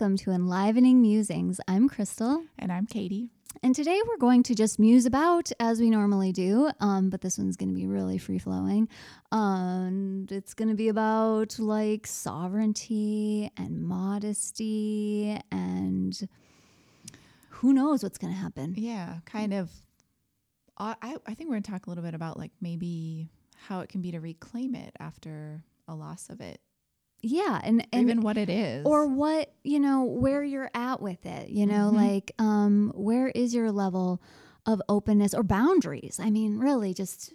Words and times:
Welcome 0.00 0.16
to 0.16 0.30
Enlivening 0.30 1.02
Musings. 1.02 1.60
I'm 1.68 1.86
Crystal. 1.86 2.42
And 2.58 2.72
I'm 2.72 2.86
Katie. 2.86 3.28
And 3.62 3.74
today 3.74 4.00
we're 4.08 4.16
going 4.16 4.42
to 4.44 4.54
just 4.54 4.78
muse 4.78 5.04
about 5.04 5.52
as 5.60 5.78
we 5.78 5.90
normally 5.90 6.32
do, 6.32 6.70
um, 6.80 7.10
but 7.10 7.20
this 7.20 7.36
one's 7.36 7.54
going 7.58 7.68
to 7.68 7.74
be 7.74 7.86
really 7.86 8.16
free 8.16 8.38
flowing. 8.38 8.88
and 9.30 10.32
it's 10.32 10.54
going 10.54 10.70
to 10.70 10.74
be 10.74 10.88
about 10.88 11.58
like 11.58 12.06
sovereignty 12.06 13.50
and 13.58 13.82
modesty 13.82 15.38
and 15.52 16.26
who 17.50 17.74
knows 17.74 18.02
what's 18.02 18.16
going 18.16 18.32
to 18.32 18.40
happen. 18.40 18.72
Yeah, 18.78 19.16
kind 19.26 19.52
of. 19.52 19.70
I, 20.78 20.94
I 21.02 21.34
think 21.34 21.50
we're 21.50 21.56
going 21.56 21.64
to 21.64 21.70
talk 21.72 21.88
a 21.88 21.90
little 21.90 22.04
bit 22.04 22.14
about 22.14 22.38
like 22.38 22.52
maybe 22.62 23.28
how 23.54 23.80
it 23.80 23.90
can 23.90 24.00
be 24.00 24.12
to 24.12 24.20
reclaim 24.20 24.74
it 24.74 24.96
after 24.98 25.60
a 25.86 25.94
loss 25.94 26.30
of 26.30 26.40
it 26.40 26.58
yeah 27.22 27.60
and, 27.62 27.86
and 27.92 28.02
even 28.02 28.20
what 28.22 28.36
it 28.36 28.48
is. 28.48 28.84
or 28.86 29.06
what 29.06 29.52
you 29.62 29.78
know 29.78 30.04
where 30.04 30.42
you're 30.42 30.70
at 30.74 31.02
with 31.02 31.24
it 31.26 31.50
you 31.50 31.66
know 31.66 31.88
mm-hmm. 31.88 31.96
like 31.96 32.32
um 32.38 32.92
where 32.94 33.28
is 33.28 33.54
your 33.54 33.70
level 33.70 34.20
of 34.66 34.82
openness 34.88 35.34
or 35.34 35.42
boundaries? 35.42 36.18
I 36.22 36.30
mean 36.30 36.58
really 36.58 36.94
just 36.94 37.32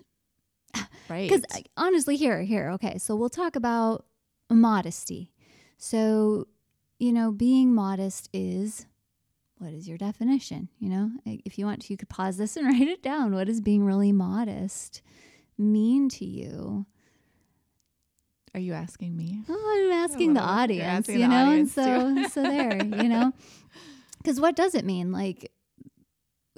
right. 1.10 1.30
Because 1.30 1.44
honestly 1.78 2.16
here 2.16 2.42
here 2.44 2.72
okay 2.72 2.98
so 2.98 3.16
we'll 3.16 3.30
talk 3.30 3.56
about 3.56 4.06
modesty. 4.50 5.32
So 5.78 6.48
you 7.00 7.12
know 7.12 7.32
being 7.32 7.74
modest 7.74 8.30
is 8.34 8.86
what 9.58 9.74
is 9.74 9.88
your 9.88 9.98
definition 9.98 10.70
you 10.80 10.90
know? 10.90 11.12
If 11.26 11.58
you 11.58 11.66
want 11.66 11.84
to 11.84 11.94
you 11.94 11.98
could 11.98 12.10
pause 12.10 12.38
this 12.38 12.58
and 12.58 12.68
write 12.68 12.88
it 12.88 13.04
down. 13.04 13.34
What 13.34 13.48
does 13.48 13.62
being 13.62 13.84
really 13.84 14.12
modest 14.12 15.02
mean 15.58 16.10
to 16.10 16.26
you? 16.26 16.86
Are 18.54 18.60
you 18.60 18.72
asking 18.72 19.18
me? 19.18 19.42
Oh, 19.50 19.75
asking 20.06 20.34
the 20.34 20.42
audience, 20.42 21.10
asking 21.10 21.20
you 21.20 21.28
know, 21.28 21.52
and 21.52 21.70
so 21.70 22.24
so 22.32 22.44
there, 22.44 22.84
you 22.84 23.10
know, 23.10 23.34
because 24.18 24.40
what 24.40 24.56
does 24.56 24.76
it 24.76 24.86
mean? 24.86 25.12
Like 25.12 25.52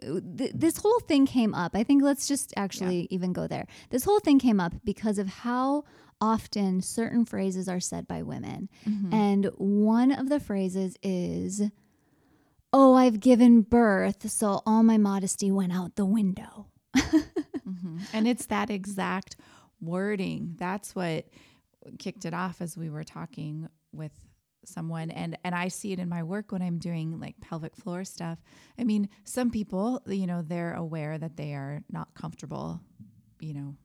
th- 0.01 0.53
this 0.53 0.77
whole 0.77 0.99
thing 1.01 1.25
came 1.25 1.53
up. 1.53 1.75
I 1.75 1.83
think 1.83 2.03
let's 2.03 2.27
just 2.27 2.53
actually 2.55 3.01
yeah. 3.01 3.07
even 3.11 3.33
go 3.33 3.47
there. 3.47 3.67
This 3.89 4.03
whole 4.03 4.19
thing 4.19 4.39
came 4.39 4.59
up 4.59 4.73
because 4.83 5.17
of 5.17 5.27
how 5.27 5.83
often 6.19 6.81
certain 6.81 7.25
phrases 7.25 7.69
are 7.69 7.79
said 7.79 8.07
by 8.07 8.23
women, 8.23 8.69
mm-hmm. 8.87 9.13
and 9.13 9.45
one 9.57 10.11
of 10.11 10.29
the 10.29 10.39
phrases 10.39 10.95
is. 11.01 11.61
Oh, 12.73 12.95
I've 12.95 13.21
given 13.21 13.61
birth, 13.61 14.29
so 14.29 14.61
all 14.65 14.83
my 14.83 14.97
modesty 14.97 15.49
went 15.49 15.71
out 15.71 15.95
the 15.95 16.05
window. 16.05 16.67
mm-hmm. 16.97 17.99
And 18.11 18.27
it's 18.27 18.47
that 18.47 18.69
exact 18.69 19.37
wording. 19.81 20.55
That's 20.57 20.95
what 20.95 21.25
kicked 21.97 22.25
it 22.25 22.33
off 22.33 22.61
as 22.61 22.77
we 22.77 22.89
were 22.89 23.03
talking 23.03 23.69
with 23.91 24.11
someone 24.65 25.09
and 25.11 25.37
and 25.43 25.55
I 25.55 25.69
see 25.69 25.93
it 25.93 25.99
in 25.99 26.09
my 26.09 26.23
work 26.23 26.51
when 26.51 26.61
I'm 26.61 26.77
doing 26.77 27.19
like 27.19 27.39
pelvic 27.41 27.75
floor 27.75 28.03
stuff. 28.03 28.39
I 28.77 28.83
mean, 28.83 29.09
some 29.23 29.49
people, 29.49 30.01
you 30.05 30.27
know, 30.27 30.41
they're 30.41 30.73
aware 30.73 31.17
that 31.17 31.37
they 31.37 31.53
are 31.53 31.81
not 31.89 32.13
comfortable, 32.13 32.81
you 33.39 33.53
know, 33.53 33.75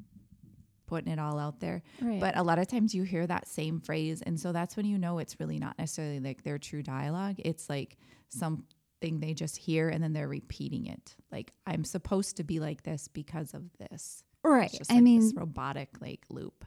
putting 0.87 1.13
it 1.13 1.19
all 1.19 1.39
out 1.39 1.61
there. 1.61 1.83
Right. 2.01 2.21
But 2.21 2.37
a 2.37 2.43
lot 2.43 2.59
of 2.59 2.67
times 2.69 2.95
you 2.95 3.05
hear 3.05 3.27
that 3.27 3.49
same 3.49 3.81
phrase 3.81 4.23
and 4.23 4.39
so 4.39 4.53
that's 4.53 4.77
when 4.77 4.87
you 4.87 4.99
know 4.99 5.19
it's 5.19 5.39
really 5.41 5.59
not 5.59 5.79
necessarily 5.79 6.21
like 6.21 6.43
their 6.43 6.59
true 6.59 6.83
dialogue. 6.83 7.37
It's 7.39 7.69
like 7.71 7.97
something 8.29 9.21
they 9.21 9.35
just 9.35 9.57
hear 9.57 9.89
and 9.89 10.03
then 10.03 10.13
they're 10.13 10.29
repeating 10.29 10.87
it. 10.87 11.17
Like 11.31 11.53
I'm 11.67 11.85
supposed 11.85 12.37
to 12.39 12.45
be 12.45 12.61
like 12.61 12.83
this 12.83 13.09
because 13.09 13.55
of 13.55 13.63
this. 13.79 14.25
Right. 14.45 14.77
I 14.91 14.95
like 14.95 15.03
mean, 15.03 15.33
robotic 15.37 16.01
like 16.01 16.25
loop 16.29 16.65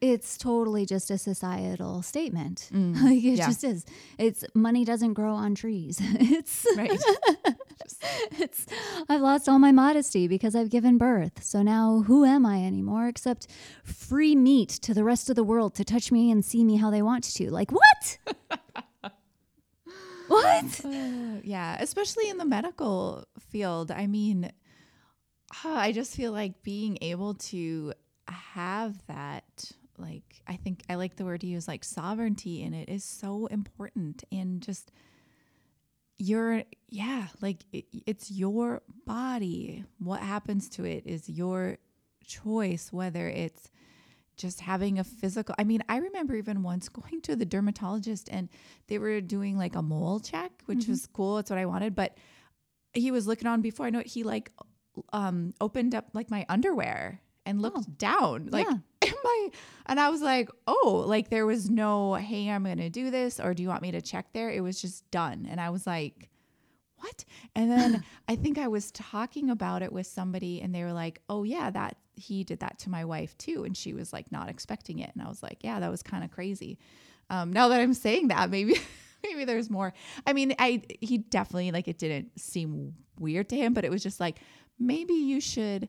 it's 0.00 0.38
totally 0.38 0.86
just 0.86 1.10
a 1.10 1.18
societal 1.18 2.02
statement. 2.02 2.70
Mm, 2.72 3.02
like 3.02 3.18
it 3.18 3.38
yeah. 3.38 3.46
just 3.46 3.64
is. 3.64 3.84
It's 4.18 4.44
money 4.54 4.84
doesn't 4.84 5.14
grow 5.14 5.34
on 5.34 5.54
trees. 5.54 5.98
it's 6.02 6.66
right. 6.76 6.90
it's 8.32 8.66
I've 9.08 9.20
lost 9.20 9.48
all 9.48 9.58
my 9.58 9.72
modesty 9.72 10.28
because 10.28 10.54
I've 10.54 10.70
given 10.70 10.98
birth. 10.98 11.42
So 11.42 11.62
now 11.62 12.04
who 12.06 12.24
am 12.24 12.46
I 12.46 12.64
anymore 12.64 13.08
except 13.08 13.48
free 13.84 14.36
meat 14.36 14.68
to 14.82 14.94
the 14.94 15.04
rest 15.04 15.30
of 15.30 15.36
the 15.36 15.44
world 15.44 15.74
to 15.76 15.84
touch 15.84 16.12
me 16.12 16.30
and 16.30 16.44
see 16.44 16.64
me 16.64 16.76
how 16.76 16.90
they 16.90 17.02
want 17.02 17.24
to. 17.24 17.50
Like 17.50 17.70
what? 17.72 18.18
what? 20.28 20.84
Uh, 20.84 21.40
yeah, 21.42 21.76
especially 21.80 22.28
in 22.28 22.38
the 22.38 22.44
medical 22.44 23.24
field. 23.50 23.90
I 23.90 24.06
mean, 24.06 24.52
I 25.64 25.92
just 25.92 26.14
feel 26.14 26.32
like 26.32 26.62
being 26.62 26.98
able 27.00 27.34
to 27.34 27.94
have 28.28 28.94
that 29.06 29.72
like 29.98 30.42
I 30.46 30.56
think 30.56 30.82
I 30.88 30.94
like 30.94 31.16
the 31.16 31.24
word 31.24 31.42
you 31.44 31.50
use 31.50 31.68
like 31.68 31.84
sovereignty 31.84 32.62
in 32.62 32.74
it 32.74 32.88
is 32.88 33.04
so 33.04 33.46
important 33.46 34.24
and 34.30 34.62
just 34.62 34.92
your 36.18 36.64
yeah 36.88 37.28
like 37.40 37.64
it, 37.72 37.86
it's 38.06 38.30
your 38.30 38.82
body 39.06 39.84
what 39.98 40.20
happens 40.20 40.68
to 40.68 40.84
it 40.84 41.06
is 41.06 41.28
your 41.28 41.78
choice 42.26 42.92
whether 42.92 43.28
it's 43.28 43.70
just 44.36 44.60
having 44.60 44.98
a 44.98 45.04
physical 45.04 45.54
I 45.58 45.64
mean 45.64 45.82
I 45.88 45.98
remember 45.98 46.34
even 46.34 46.62
once 46.62 46.88
going 46.88 47.20
to 47.22 47.36
the 47.36 47.46
dermatologist 47.46 48.28
and 48.30 48.48
they 48.88 48.98
were 48.98 49.20
doing 49.20 49.56
like 49.56 49.76
a 49.76 49.82
mole 49.82 50.20
check 50.20 50.50
which 50.66 50.80
mm-hmm. 50.80 50.92
was 50.92 51.06
cool 51.06 51.38
it's 51.38 51.50
what 51.50 51.58
I 51.58 51.66
wanted 51.66 51.94
but 51.94 52.16
he 52.92 53.10
was 53.10 53.26
looking 53.26 53.46
on 53.46 53.60
before 53.60 53.86
I 53.86 53.90
know 53.90 54.00
it 54.00 54.06
he 54.06 54.24
like 54.24 54.50
um 55.12 55.54
opened 55.60 55.94
up 55.94 56.06
like 56.14 56.30
my 56.30 56.44
underwear 56.48 57.20
and 57.46 57.62
looked 57.62 57.78
oh. 57.78 57.92
down 57.96 58.48
like 58.50 58.66
yeah 58.68 58.78
my 59.24 59.50
and 59.86 60.00
I 60.00 60.10
was 60.10 60.22
like, 60.22 60.50
oh, 60.66 61.04
like 61.06 61.30
there 61.30 61.46
was 61.46 61.70
no, 61.70 62.14
hey, 62.14 62.48
I'm 62.48 62.64
gonna 62.64 62.90
do 62.90 63.10
this, 63.10 63.40
or 63.40 63.54
do 63.54 63.62
you 63.62 63.68
want 63.68 63.82
me 63.82 63.92
to 63.92 64.00
check 64.00 64.32
there? 64.32 64.50
It 64.50 64.60
was 64.60 64.80
just 64.80 65.10
done. 65.10 65.46
And 65.50 65.60
I 65.60 65.70
was 65.70 65.86
like, 65.86 66.28
what? 67.00 67.24
And 67.54 67.70
then 67.70 68.04
I 68.28 68.36
think 68.36 68.58
I 68.58 68.68
was 68.68 68.90
talking 68.92 69.50
about 69.50 69.82
it 69.82 69.92
with 69.92 70.06
somebody 70.06 70.60
and 70.60 70.74
they 70.74 70.82
were 70.82 70.92
like, 70.92 71.20
oh 71.28 71.44
yeah, 71.44 71.70
that 71.70 71.96
he 72.14 72.44
did 72.44 72.60
that 72.60 72.78
to 72.80 72.90
my 72.90 73.04
wife 73.04 73.36
too. 73.38 73.64
And 73.64 73.76
she 73.76 73.92
was 73.94 74.12
like 74.12 74.30
not 74.32 74.48
expecting 74.48 74.98
it. 74.98 75.10
And 75.14 75.22
I 75.22 75.28
was 75.28 75.42
like, 75.42 75.58
yeah, 75.62 75.80
that 75.80 75.90
was 75.90 76.02
kind 76.02 76.24
of 76.24 76.30
crazy. 76.30 76.78
Um, 77.30 77.52
now 77.52 77.68
that 77.68 77.80
I'm 77.80 77.94
saying 77.94 78.28
that, 78.28 78.50
maybe 78.50 78.76
maybe 79.22 79.44
there's 79.44 79.70
more. 79.70 79.92
I 80.26 80.32
mean, 80.32 80.54
I 80.58 80.82
he 81.00 81.18
definitely 81.18 81.70
like 81.72 81.88
it 81.88 81.98
didn't 81.98 82.38
seem 82.38 82.94
weird 83.18 83.48
to 83.50 83.56
him, 83.56 83.74
but 83.74 83.84
it 83.84 83.90
was 83.90 84.02
just 84.02 84.20
like 84.20 84.40
maybe 84.78 85.14
you 85.14 85.40
should 85.40 85.88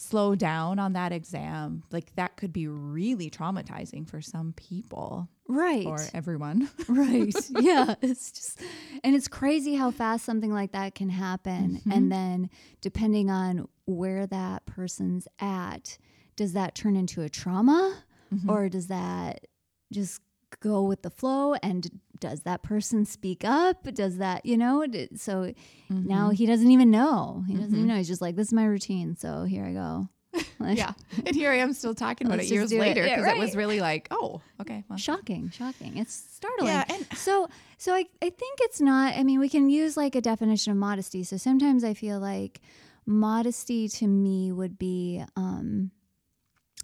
slow 0.00 0.34
down 0.34 0.78
on 0.78 0.94
that 0.94 1.12
exam, 1.12 1.82
like 1.90 2.14
that 2.16 2.36
could 2.36 2.52
be 2.52 2.66
really 2.66 3.28
traumatizing 3.30 4.08
for 4.08 4.22
some 4.22 4.54
people. 4.54 5.28
Right. 5.46 5.86
Or 5.86 5.98
everyone. 6.14 6.70
right. 6.88 7.34
Yeah. 7.50 7.94
It's 8.00 8.32
just, 8.32 8.62
and 9.04 9.14
it's 9.14 9.28
crazy 9.28 9.74
how 9.74 9.90
fast 9.90 10.24
something 10.24 10.52
like 10.52 10.72
that 10.72 10.94
can 10.94 11.10
happen. 11.10 11.76
Mm-hmm. 11.76 11.92
And 11.92 12.10
then 12.10 12.50
depending 12.80 13.30
on 13.30 13.68
where 13.84 14.26
that 14.26 14.64
person's 14.64 15.28
at, 15.38 15.98
does 16.34 16.54
that 16.54 16.74
turn 16.74 16.96
into 16.96 17.20
a 17.22 17.28
trauma 17.28 18.02
mm-hmm. 18.34 18.48
or 18.48 18.68
does 18.70 18.86
that 18.86 19.46
just 19.92 20.22
go 20.60 20.82
with 20.82 21.02
the 21.02 21.10
flow 21.10 21.54
and 21.62 22.00
does 22.20 22.42
that 22.42 22.62
person 22.62 23.04
speak 23.04 23.44
up 23.44 23.82
does 23.94 24.18
that 24.18 24.44
you 24.44 24.56
know 24.56 24.84
so 25.14 25.52
mm-hmm. 25.90 26.06
now 26.06 26.30
he 26.30 26.46
doesn't 26.46 26.70
even 26.70 26.90
know 26.90 27.44
he 27.46 27.54
doesn't 27.54 27.68
mm-hmm. 27.68 27.76
even 27.76 27.88
know 27.88 27.96
he's 27.96 28.08
just 28.08 28.22
like 28.22 28.36
this 28.36 28.48
is 28.48 28.52
my 28.52 28.64
routine 28.64 29.16
so 29.16 29.44
here 29.44 29.64
i 29.64 29.72
go 29.72 30.08
yeah 30.60 30.92
and 31.26 31.34
here 31.34 31.50
i 31.50 31.56
am 31.56 31.72
still 31.72 31.94
talking 31.94 32.26
about 32.26 32.38
it 32.38 32.46
years 32.46 32.72
later 32.72 33.02
because 33.02 33.18
it. 33.18 33.20
Yeah, 33.20 33.26
right. 33.26 33.36
it 33.36 33.40
was 33.40 33.56
really 33.56 33.80
like 33.80 34.06
oh 34.10 34.40
okay 34.60 34.84
well. 34.88 34.98
shocking 34.98 35.50
shocking 35.50 35.96
it's 35.96 36.14
startling 36.14 36.68
yeah, 36.68 36.84
and 36.88 37.06
so 37.16 37.48
so 37.78 37.92
I, 37.92 38.04
I 38.22 38.30
think 38.30 38.58
it's 38.60 38.80
not 38.80 39.16
i 39.16 39.24
mean 39.24 39.40
we 39.40 39.48
can 39.48 39.68
use 39.68 39.96
like 39.96 40.14
a 40.14 40.20
definition 40.20 40.70
of 40.70 40.76
modesty 40.76 41.24
so 41.24 41.36
sometimes 41.36 41.82
i 41.82 41.94
feel 41.94 42.20
like 42.20 42.60
modesty 43.06 43.88
to 43.88 44.06
me 44.06 44.52
would 44.52 44.78
be 44.78 45.24
um 45.34 45.90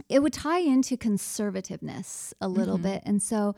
it 0.09 0.23
would 0.23 0.33
tie 0.33 0.59
into 0.59 0.97
conservativeness 0.97 2.33
a 2.41 2.49
little 2.49 2.77
mm-hmm. 2.77 2.85
bit. 2.85 3.03
And 3.07 3.23
so 3.23 3.55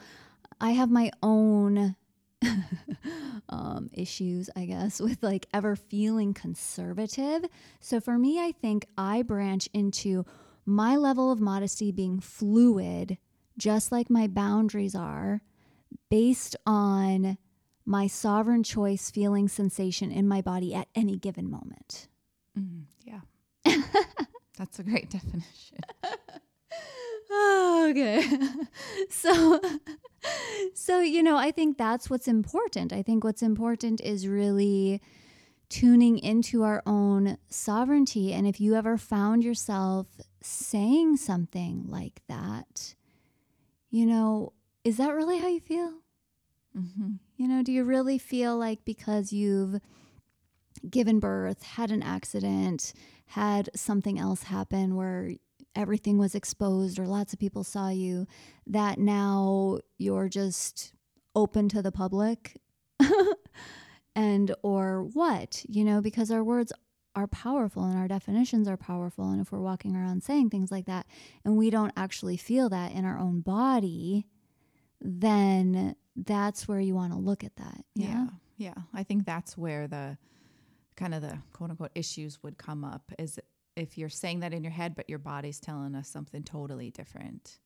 I 0.61 0.73
have 0.73 0.91
my 0.91 1.11
own 1.23 1.97
um, 3.49 3.91
issues, 3.93 4.51
I 4.57 4.65
guess, 4.67 5.01
with 5.01 5.23
like 5.23 5.47
ever 5.53 5.77
feeling 5.77 6.35
conservative. 6.35 7.45
So 7.81 8.01
for 8.01 8.19
me, 8.19 8.41
I 8.41 8.53
think 8.53 8.87
I 8.97 9.23
branch 9.23 9.69
into 9.73 10.25
my 10.65 10.97
level 10.97 11.33
of 11.33 11.41
modesty 11.41 11.93
being 11.93 12.21
fluid, 12.21 13.19
just 13.57 13.91
like 13.91 14.11
my 14.11 14.27
boundaries 14.27 14.95
are, 14.95 15.43
based 16.11 16.57
on 16.67 17.39
my 17.87 18.07
sovereign 18.07 18.63
choice 18.63 19.11
feeling 19.11 19.49
sensation 19.49 20.13
in 20.13 20.29
my 20.29 20.43
body 20.43 20.75
at 20.75 20.89
any 20.95 21.17
given 21.17 21.51
moment. 21.51 22.09
Mm, 22.59 22.85
yeah. 23.03 23.21
That's 24.59 24.79
a 24.79 24.83
great 24.83 25.09
definition. 25.09 25.79
Oh, 27.31 27.89
okay. 27.91 28.25
so 29.11 29.61
so 30.75 31.01
you 31.01 31.23
know, 31.23 31.37
I 31.37 31.51
think 31.51 31.79
that's 31.79 32.11
what's 32.11 32.29
important. 32.29 32.93
I 32.93 33.03
think 33.03 33.25
what's 33.25 33.43
important 33.43 34.01
is 34.01 34.29
really 34.29 35.01
tuning 35.69 36.19
into 36.19 36.63
our 36.63 36.83
own 36.87 37.37
sovereignty 37.51 38.33
and 38.33 38.47
if 38.47 38.59
you 38.59 38.75
ever 38.75 38.97
found 38.97 39.45
yourself 39.45 40.07
saying 40.41 41.19
something 41.19 41.85
like 41.87 42.23
that, 42.27 42.95
you 43.91 44.07
know, 44.07 44.53
is 44.85 44.97
that 44.97 45.15
really 45.15 45.39
how 45.39 45.49
you 45.49 45.61
feel? 45.61 45.93
Mm-hmm. 46.77 47.13
You 47.37 47.49
know, 47.49 47.63
do 47.63 47.73
you 47.73 47.85
really 47.85 48.19
feel 48.19 48.57
like 48.57 48.85
because 48.85 49.33
you've 49.33 49.81
given 50.89 51.19
birth, 51.19 51.63
had 51.63 51.91
an 51.91 52.03
accident, 52.03 52.93
had 53.27 53.69
something 53.75 54.19
else 54.19 54.45
happen 54.45 54.97
where 54.97 55.33
everything 55.75 56.19
was 56.19 56.35
exposed 56.35 56.99
or 56.99 57.07
lots 57.07 57.33
of 57.33 57.39
people 57.39 57.65
saw 57.65 57.89
you, 57.89 58.27
that 58.67 58.99
now 58.99 59.79
you're 59.99 60.29
just 60.29 60.93
open 61.35 61.69
to 61.69 61.83
the 61.83 61.93
public? 61.93 62.61
and 64.15 64.55
or 64.63 65.05
what? 65.05 65.65
You 65.69 65.85
know, 65.85 66.01
because 66.01 66.31
our 66.31 66.43
words 66.45 66.73
are 67.15 67.27
powerful 67.27 67.85
and 67.85 67.99
our 67.99 68.09
definitions 68.09 68.69
are 68.69 68.77
powerful. 68.77 69.31
And 69.31 69.41
if 69.41 69.51
we're 69.51 69.61
walking 69.61 69.97
around 69.97 70.23
saying 70.23 70.51
things 70.51 70.71
like 70.71 70.87
that 70.87 71.07
and 71.45 71.57
we 71.57 71.71
don't 71.71 71.93
actually 71.97 72.37
feel 72.37 72.69
that 72.69 72.93
in 72.93 73.05
our 73.05 73.19
own 73.19 73.41
body, 73.41 74.27
then 75.01 75.97
that's 76.17 76.69
where 76.69 76.81
you 76.81 76.95
want 76.95 77.13
to 77.13 77.19
look 77.19 77.45
at 77.45 77.57
that. 77.57 77.85
Yeah? 77.95 78.07
yeah. 78.07 78.27
Yeah. 78.57 78.83
I 78.93 79.05
think 79.05 79.25
that's 79.25 79.57
where 79.57 79.87
the 79.87 80.19
kind 80.97 81.15
of 81.15 81.23
the 81.23 81.39
quote 81.53 81.71
unquote 81.71 81.93
issues 81.95 82.43
would 82.43 82.59
come 82.59 82.85
up 82.85 83.13
is 83.19 83.39
if 83.79 83.99
you're 83.99 84.09
saying 84.09 84.41
that 84.41 84.53
in 84.53 84.63
your 84.63 84.73
head, 84.73 84.95
but 84.95 85.09
your 85.09 85.19
body's 85.19 85.61
telling 85.61 85.95
us 85.95 86.09
something 86.09 86.43
totally 86.43 86.91
different. 86.91 87.59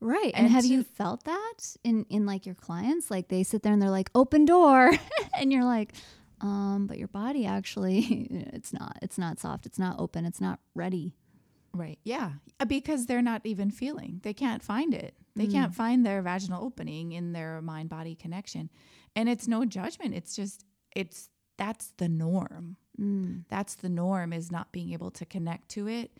Right. 0.00 0.32
And, 0.34 0.46
and 0.46 0.48
have 0.48 0.64
to, 0.64 0.68
you 0.68 0.82
felt 0.82 1.24
that 1.24 1.76
in, 1.82 2.04
in 2.10 2.26
like 2.26 2.46
your 2.46 2.54
clients? 2.54 3.10
Like 3.10 3.28
they 3.28 3.42
sit 3.42 3.62
there 3.62 3.72
and 3.72 3.80
they're 3.80 3.90
like, 3.90 4.10
open 4.14 4.44
door. 4.44 4.92
and 5.38 5.52
you're 5.52 5.64
like, 5.64 5.94
um, 6.40 6.86
but 6.86 6.98
your 6.98 7.08
body 7.08 7.46
actually, 7.46 8.28
it's 8.52 8.72
not, 8.72 8.98
it's 9.00 9.18
not 9.18 9.38
soft. 9.38 9.66
It's 9.66 9.78
not 9.78 9.98
open. 9.98 10.24
It's 10.24 10.40
not 10.40 10.58
ready. 10.74 11.14
Right. 11.72 11.98
Yeah. 12.04 12.32
Uh, 12.60 12.66
because 12.66 13.06
they're 13.06 13.22
not 13.22 13.42
even 13.44 13.70
feeling, 13.70 14.20
they 14.22 14.34
can't 14.34 14.62
find 14.62 14.94
it. 14.94 15.14
They 15.34 15.46
mm. 15.46 15.52
can't 15.52 15.74
find 15.74 16.04
their 16.04 16.22
vaginal 16.22 16.64
opening 16.64 17.12
in 17.12 17.32
their 17.32 17.60
mind 17.62 17.88
body 17.88 18.14
connection. 18.14 18.70
And 19.16 19.28
it's 19.28 19.48
no 19.48 19.64
judgment. 19.64 20.14
It's 20.14 20.36
just, 20.36 20.64
it's, 20.94 21.30
that's 21.56 21.92
the 21.96 22.08
norm. 22.08 22.76
Mm. 23.00 23.23
That's 23.54 23.76
the 23.76 23.88
norm 23.88 24.32
is 24.32 24.50
not 24.50 24.72
being 24.72 24.92
able 24.94 25.12
to 25.12 25.24
connect 25.24 25.68
to 25.70 25.86
it. 25.86 26.10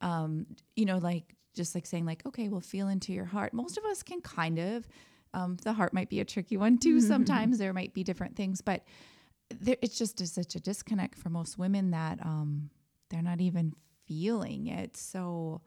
Um, 0.00 0.46
you 0.74 0.84
know, 0.84 0.98
like 0.98 1.36
just 1.54 1.72
like 1.72 1.86
saying 1.86 2.04
like, 2.04 2.26
okay, 2.26 2.48
well, 2.48 2.60
feel 2.60 2.88
into 2.88 3.12
your 3.12 3.26
heart. 3.26 3.54
Most 3.54 3.78
of 3.78 3.84
us 3.84 4.02
can 4.02 4.20
kind 4.22 4.58
of, 4.58 4.88
um, 5.32 5.56
the 5.62 5.72
heart 5.72 5.94
might 5.94 6.08
be 6.08 6.18
a 6.18 6.24
tricky 6.24 6.56
one 6.56 6.78
too. 6.78 6.96
Mm-hmm. 6.96 7.06
Sometimes 7.12 7.58
there 7.58 7.72
might 7.72 7.94
be 7.94 8.02
different 8.02 8.34
things, 8.34 8.60
but 8.60 8.82
there, 9.60 9.76
it's 9.82 9.96
just 9.96 10.20
a, 10.20 10.26
such 10.26 10.56
a 10.56 10.60
disconnect 10.60 11.16
for 11.16 11.30
most 11.30 11.58
women 11.58 11.92
that 11.92 12.18
um, 12.26 12.70
they're 13.08 13.22
not 13.22 13.40
even 13.40 13.72
feeling 14.08 14.66
it. 14.66 14.96
So, 14.96 15.60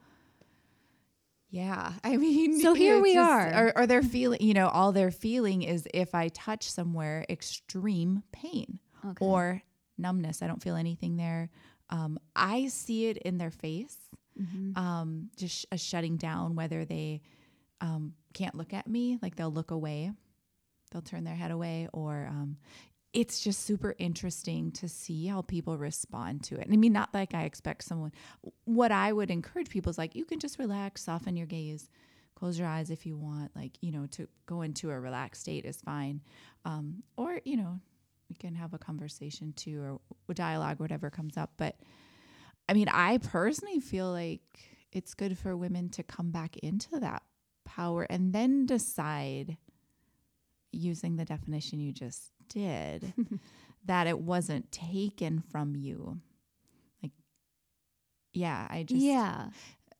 yeah, 1.49 1.93
I 2.03 2.17
mean, 2.17 2.59
so 2.59 2.73
here 2.73 2.99
we 2.99 3.13
just, 3.13 3.29
are. 3.29 3.67
Or, 3.67 3.77
or 3.77 3.87
they're 3.87 4.03
feeling, 4.03 4.41
you 4.41 4.53
know, 4.53 4.67
all 4.67 4.91
they're 4.91 5.09
feeling 5.09 5.63
is 5.63 5.87
if 5.93 6.13
I 6.13 6.27
touch 6.27 6.69
somewhere, 6.69 7.25
extreme 7.29 8.23
pain 8.33 8.79
okay. 9.05 9.25
or 9.25 9.61
numbness. 9.97 10.41
I 10.41 10.47
don't 10.47 10.61
feel 10.61 10.75
anything 10.75 11.17
there. 11.17 11.49
Um, 11.89 12.17
I 12.35 12.67
see 12.67 13.07
it 13.07 13.17
in 13.17 13.37
their 13.37 13.51
face, 13.51 13.97
mm-hmm. 14.39 14.77
um, 14.77 15.29
just 15.35 15.65
a 15.71 15.77
shutting 15.77 16.17
down, 16.17 16.55
whether 16.55 16.85
they 16.85 17.21
um, 17.81 18.13
can't 18.33 18.55
look 18.55 18.73
at 18.73 18.87
me, 18.87 19.19
like 19.21 19.35
they'll 19.35 19.51
look 19.51 19.71
away, 19.71 20.11
they'll 20.91 21.01
turn 21.01 21.23
their 21.23 21.35
head 21.35 21.51
away, 21.51 21.89
or 21.93 22.27
um, 22.29 22.57
it's 23.13 23.41
just 23.41 23.65
super 23.65 23.93
interesting 23.99 24.71
to 24.71 24.87
see 24.89 25.27
how 25.27 25.41
people 25.41 25.77
respond 25.77 26.43
to 26.45 26.55
it. 26.55 26.65
And 26.65 26.73
I 26.73 26.77
mean, 26.77 26.93
not 26.93 27.13
like 27.13 27.35
I 27.35 27.43
expect 27.43 27.83
someone, 27.83 28.11
what 28.63 28.91
I 28.91 29.13
would 29.13 29.29
encourage 29.29 29.69
people 29.69 29.91
is 29.91 29.97
like, 29.97 30.15
you 30.15 30.25
can 30.25 30.39
just 30.39 30.57
relax, 30.57 31.03
soften 31.03 31.35
your 31.35 31.45
gaze, 31.45 31.89
close 32.33 32.57
your 32.57 32.67
eyes 32.67 32.89
if 32.89 33.05
you 33.05 33.15
want, 33.15 33.51
like, 33.55 33.77
you 33.81 33.91
know, 33.91 34.07
to 34.11 34.27
go 34.47 34.63
into 34.63 34.89
a 34.89 34.99
relaxed 34.99 35.41
state 35.41 35.65
is 35.65 35.79
fine. 35.81 36.21
Um, 36.65 37.03
or, 37.17 37.39
you 37.45 37.57
know, 37.57 37.79
we 38.33 38.49
can 38.49 38.55
have 38.55 38.73
a 38.73 38.77
conversation 38.77 39.53
too, 39.53 39.99
or 40.27 40.33
dialogue, 40.33 40.79
whatever 40.79 41.09
comes 41.09 41.37
up. 41.37 41.51
But 41.57 41.75
I 42.67 42.73
mean, 42.73 42.87
I 42.89 43.17
personally 43.19 43.79
feel 43.79 44.11
like 44.11 44.41
it's 44.91 45.13
good 45.13 45.37
for 45.37 45.55
women 45.55 45.89
to 45.89 46.03
come 46.03 46.31
back 46.31 46.57
into 46.57 46.99
that 46.99 47.23
power 47.65 48.03
and 48.09 48.33
then 48.33 48.65
decide 48.65 49.57
using 50.71 51.15
the 51.17 51.25
definition 51.25 51.79
you 51.79 51.91
just 51.91 52.31
did 52.49 53.13
that 53.85 54.07
it 54.07 54.19
wasn't 54.19 54.71
taken 54.71 55.43
from 55.51 55.75
you. 55.75 56.19
Like, 57.01 57.11
yeah, 58.33 58.67
I 58.69 58.83
just. 58.83 59.01
Yeah. 59.01 59.49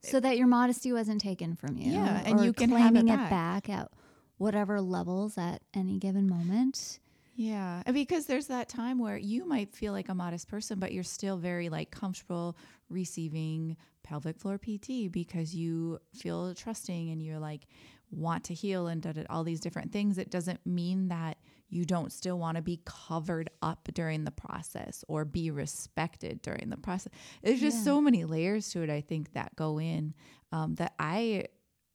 So 0.01 0.19
that 0.19 0.38
your 0.38 0.47
modesty 0.47 0.91
wasn't 0.91 1.21
taken 1.21 1.56
from 1.56 1.77
you. 1.77 1.94
Yeah. 1.94 2.21
And 2.25 2.44
you 2.44 2.51
can 2.51 2.71
claiming 2.71 3.07
it 3.07 3.15
back. 3.15 3.27
it 3.27 3.29
back 3.29 3.69
at 3.69 3.91
whatever 4.38 4.81
levels 4.81 5.38
at 5.38 5.62
any 5.74 5.97
given 5.97 6.27
moment. 6.27 7.00
Yeah, 7.35 7.81
because 7.91 8.27
there's 8.27 8.47
that 8.47 8.69
time 8.69 9.00
where 9.00 9.18
you 9.18 9.45
might 9.45 9.74
feel 9.74 9.91
like 9.91 10.09
a 10.09 10.13
modest 10.13 10.47
person, 10.47 10.80
but 10.80 10.91
you're 10.91 11.03
still 11.03 11.38
very 11.38 11.69
like 11.69 11.89
comfortable 11.89 12.56
receiving 12.89 13.75
pelvic 14.03 14.38
floor 14.38 14.59
PT 14.59 15.12
because 15.12 15.56
you 15.56 16.00
feel 16.13 16.53
trusting 16.53 17.09
and 17.09 17.24
you're 17.24 17.39
like 17.39 17.65
want 18.12 18.44
to 18.45 18.53
heal 18.53 18.88
and 18.88 19.25
all 19.30 19.44
these 19.44 19.59
different 19.59 19.91
things. 19.91 20.18
It 20.18 20.30
doesn't 20.30 20.63
mean 20.65 21.07
that 21.07 21.38
you 21.69 21.85
don't 21.85 22.12
still 22.12 22.38
want 22.38 22.57
to 22.57 22.62
be 22.62 22.80
covered 22.85 23.50
up 23.63 23.89
during 23.94 24.25
the 24.25 24.31
process 24.31 25.03
or 25.07 25.25
be 25.25 25.50
respected 25.50 26.41
during 26.44 26.69
the 26.69 26.77
process. 26.77 27.12
There's 27.41 27.59
just 27.59 27.77
yeah. 27.77 27.83
so 27.83 28.01
many 28.01 28.25
layers 28.25 28.69
to 28.69 28.83
it, 28.83 28.91
I 28.91 29.01
think, 29.01 29.33
that 29.33 29.56
go 29.56 29.79
in 29.79 30.13
um, 30.51 30.75
that 30.75 30.94
I 31.00 31.45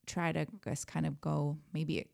try 0.06 0.32
to 0.32 0.46
just 0.64 0.88
kind 0.88 1.06
of 1.06 1.20
go 1.20 1.58
maybe 1.72 2.08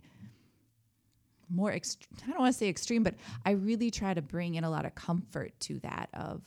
more, 1.48 1.72
ext- 1.72 2.06
I 2.26 2.30
don't 2.30 2.40
want 2.40 2.52
to 2.52 2.58
say 2.58 2.68
extreme, 2.68 3.02
but 3.02 3.14
I 3.44 3.52
really 3.52 3.90
try 3.90 4.14
to 4.14 4.22
bring 4.22 4.54
in 4.54 4.64
a 4.64 4.70
lot 4.70 4.84
of 4.84 4.94
comfort 4.94 5.52
to 5.60 5.78
that 5.80 6.08
of 6.14 6.42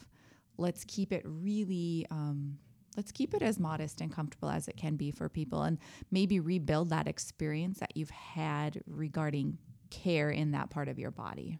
let's 0.57 0.83
keep 0.85 1.11
it 1.11 1.23
really, 1.25 2.05
um, 2.09 2.57
let's 2.95 3.11
keep 3.11 3.33
it 3.33 3.41
as 3.41 3.59
modest 3.59 4.01
and 4.01 4.11
comfortable 4.11 4.49
as 4.49 4.67
it 4.67 4.75
can 4.75 4.95
be 4.95 5.11
for 5.11 5.29
people 5.29 5.63
and 5.63 5.77
maybe 6.11 6.39
rebuild 6.39 6.89
that 6.89 7.07
experience 7.07 7.79
that 7.79 7.95
you've 7.95 8.09
had 8.09 8.81
regarding 8.87 9.57
care 9.89 10.31
in 10.31 10.51
that 10.51 10.69
part 10.69 10.87
of 10.87 10.99
your 10.99 11.11
body 11.11 11.59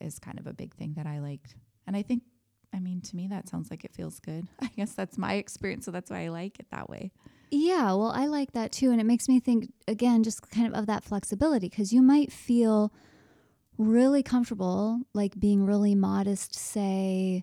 is 0.00 0.18
kind 0.18 0.38
of 0.38 0.46
a 0.46 0.52
big 0.52 0.74
thing 0.74 0.94
that 0.94 1.06
I 1.06 1.20
liked. 1.20 1.56
And 1.86 1.96
I 1.96 2.02
think, 2.02 2.22
I 2.74 2.80
mean, 2.80 3.00
to 3.02 3.16
me, 3.16 3.28
that 3.28 3.48
sounds 3.48 3.70
like 3.70 3.84
it 3.84 3.94
feels 3.94 4.18
good. 4.20 4.46
I 4.60 4.70
guess 4.76 4.92
that's 4.92 5.18
my 5.18 5.34
experience. 5.34 5.84
So 5.84 5.90
that's 5.90 6.10
why 6.10 6.24
I 6.24 6.28
like 6.28 6.58
it 6.58 6.66
that 6.70 6.88
way. 6.88 7.12
Yeah, 7.50 7.92
well, 7.94 8.12
I 8.14 8.26
like 8.26 8.52
that 8.52 8.72
too. 8.72 8.90
And 8.90 9.00
it 9.00 9.04
makes 9.04 9.28
me 9.28 9.40
think, 9.40 9.72
again, 9.88 10.22
just 10.22 10.50
kind 10.50 10.66
of 10.66 10.74
of 10.74 10.86
that 10.86 11.04
flexibility 11.04 11.68
because 11.68 11.92
you 11.92 12.02
might 12.02 12.32
feel 12.32 12.92
really 13.76 14.22
comfortable, 14.22 15.00
like 15.14 15.38
being 15.38 15.66
really 15.66 15.94
modest, 15.94 16.54
say, 16.54 17.42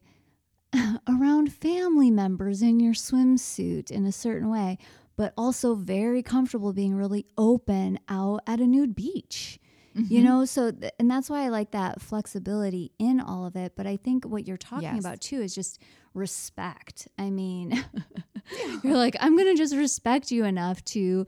around 1.08 1.52
family 1.52 2.12
members 2.12 2.62
in 2.62 2.80
your 2.80 2.94
swimsuit 2.94 3.92
in 3.92 4.06
a 4.06 4.12
certain 4.12 4.50
way 4.50 4.78
but 5.18 5.34
also 5.36 5.76
very 5.76 6.22
comfortable 6.24 6.72
being 6.72 6.96
really 6.96 7.26
open 7.38 8.00
out 8.08 8.42
at 8.48 8.62
a 8.62 8.68
nude 8.68 8.96
beach. 8.96 9.60
Mm-hmm. 9.96 10.14
You 10.14 10.24
know, 10.24 10.46
so 10.46 10.70
th- 10.72 10.94
and 11.00 11.10
that's 11.10 11.28
why 11.28 11.44
I 11.44 11.48
like 11.50 11.72
that 11.72 12.02
flexibility 12.02 12.92
in 13.00 13.20
all 13.20 13.46
of 13.46 13.56
it. 13.56 13.74
But 13.76 13.88
I 13.88 13.98
think 13.98 14.26
what 14.26 14.48
you're 14.48 14.56
talking 14.56 14.96
yes. 14.96 15.00
about 15.00 15.20
too 15.20 15.42
is 15.42 15.56
just 15.56 15.82
respect. 16.18 17.08
I 17.18 17.30
mean, 17.30 17.86
you're 18.84 18.98
like, 18.98 19.16
I'm 19.20 19.38
going 19.38 19.56
to 19.56 19.62
just 19.62 19.76
respect 19.76 20.32
you 20.32 20.44
enough 20.44 20.84
to 20.86 21.26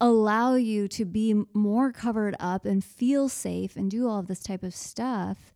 allow 0.00 0.54
you 0.54 0.88
to 0.88 1.04
be 1.04 1.44
more 1.54 1.92
covered 1.92 2.36
up 2.40 2.64
and 2.64 2.84
feel 2.84 3.28
safe 3.28 3.76
and 3.76 3.90
do 3.90 4.08
all 4.08 4.18
of 4.18 4.26
this 4.26 4.42
type 4.42 4.62
of 4.62 4.74
stuff 4.74 5.54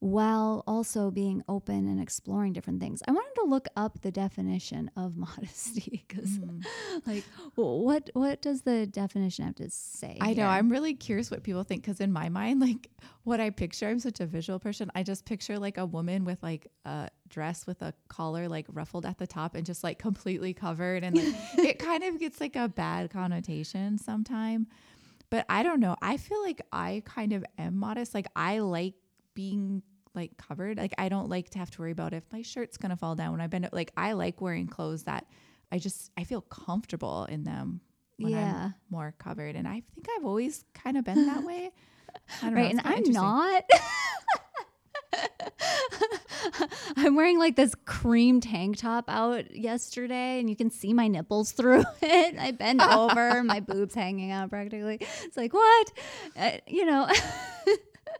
while 0.00 0.62
also 0.66 1.10
being 1.10 1.42
open 1.48 1.88
and 1.88 2.00
exploring 2.00 2.52
different 2.52 2.80
things. 2.80 3.02
I 3.08 3.12
wanted 3.12 3.34
to 3.36 3.44
look 3.44 3.66
up 3.76 4.02
the 4.02 4.10
definition 4.10 4.90
of 4.96 5.16
modesty 5.16 6.04
because, 6.06 6.38
mm. 6.38 6.64
like, 7.06 7.24
what 7.54 8.10
what 8.12 8.42
does 8.42 8.62
the 8.62 8.86
definition 8.86 9.46
have 9.46 9.54
to 9.56 9.70
say? 9.70 10.18
I 10.20 10.28
here? 10.28 10.44
know 10.44 10.50
I'm 10.50 10.68
really 10.68 10.94
curious 10.94 11.30
what 11.30 11.42
people 11.42 11.64
think 11.64 11.82
because 11.82 12.00
in 12.00 12.12
my 12.12 12.28
mind, 12.28 12.60
like, 12.60 12.90
what 13.24 13.40
I 13.40 13.50
picture, 13.50 13.88
I'm 13.88 13.98
such 13.98 14.20
a 14.20 14.26
visual 14.26 14.58
person. 14.58 14.90
I 14.94 15.02
just 15.02 15.24
picture 15.24 15.58
like 15.58 15.78
a 15.78 15.86
woman 15.86 16.24
with 16.24 16.42
like 16.42 16.66
a 16.84 17.08
dress 17.28 17.66
with 17.66 17.80
a 17.82 17.94
collar 18.08 18.48
like 18.48 18.66
ruffled 18.70 19.06
at 19.06 19.18
the 19.18 19.26
top 19.26 19.54
and 19.54 19.64
just 19.64 19.82
like 19.82 19.98
completely 19.98 20.52
covered, 20.52 21.04
and 21.04 21.16
like 21.16 21.34
it 21.58 21.78
kind 21.78 22.04
of 22.04 22.18
gets 22.20 22.40
like 22.40 22.56
a 22.56 22.68
bad 22.68 23.10
connotation 23.10 23.96
sometime. 23.96 24.66
But 25.30 25.46
I 25.48 25.62
don't 25.62 25.80
know. 25.80 25.96
I 26.02 26.18
feel 26.18 26.40
like 26.42 26.60
I 26.70 27.02
kind 27.04 27.32
of 27.32 27.44
am 27.58 27.76
modest. 27.76 28.14
Like 28.14 28.28
I 28.36 28.60
like 28.60 28.94
being 29.36 29.82
like 30.14 30.36
covered. 30.36 30.78
Like 30.78 30.94
I 30.98 31.08
don't 31.08 31.28
like 31.28 31.50
to 31.50 31.60
have 31.60 31.70
to 31.72 31.80
worry 31.80 31.92
about 31.92 32.12
if 32.12 32.24
my 32.32 32.42
shirt's 32.42 32.76
gonna 32.76 32.96
fall 32.96 33.14
down 33.14 33.30
when 33.30 33.40
I 33.40 33.46
bend. 33.46 33.68
Like 33.72 33.92
I 33.96 34.14
like 34.14 34.40
wearing 34.40 34.66
clothes 34.66 35.04
that 35.04 35.26
I 35.70 35.78
just 35.78 36.10
I 36.16 36.24
feel 36.24 36.40
comfortable 36.40 37.26
in 37.26 37.44
them 37.44 37.80
when 38.18 38.32
yeah. 38.32 38.64
I'm 38.64 38.74
more 38.90 39.14
covered. 39.18 39.54
And 39.54 39.68
I 39.68 39.82
think 39.94 40.08
I've 40.16 40.24
always 40.24 40.64
kind 40.74 40.96
of 40.96 41.04
been 41.04 41.26
that 41.26 41.44
way. 41.44 41.70
right, 42.42 42.72
and 42.72 42.80
I'm 42.82 43.04
not. 43.04 43.62
I'm 46.96 47.14
wearing 47.14 47.38
like 47.38 47.56
this 47.56 47.74
cream 47.84 48.40
tank 48.40 48.78
top 48.78 49.04
out 49.08 49.54
yesterday, 49.54 50.40
and 50.40 50.48
you 50.48 50.56
can 50.56 50.70
see 50.70 50.92
my 50.92 51.08
nipples 51.08 51.52
through 51.52 51.84
it. 52.02 52.36
I 52.38 52.52
bend 52.52 52.80
over, 52.82 53.42
my 53.42 53.60
boobs 53.66 53.94
hanging 53.94 54.30
out 54.30 54.50
practically. 54.50 54.98
It's 55.24 55.36
like 55.36 55.52
what, 55.52 55.92
uh, 56.36 56.52
you 56.66 56.86
know. 56.86 57.08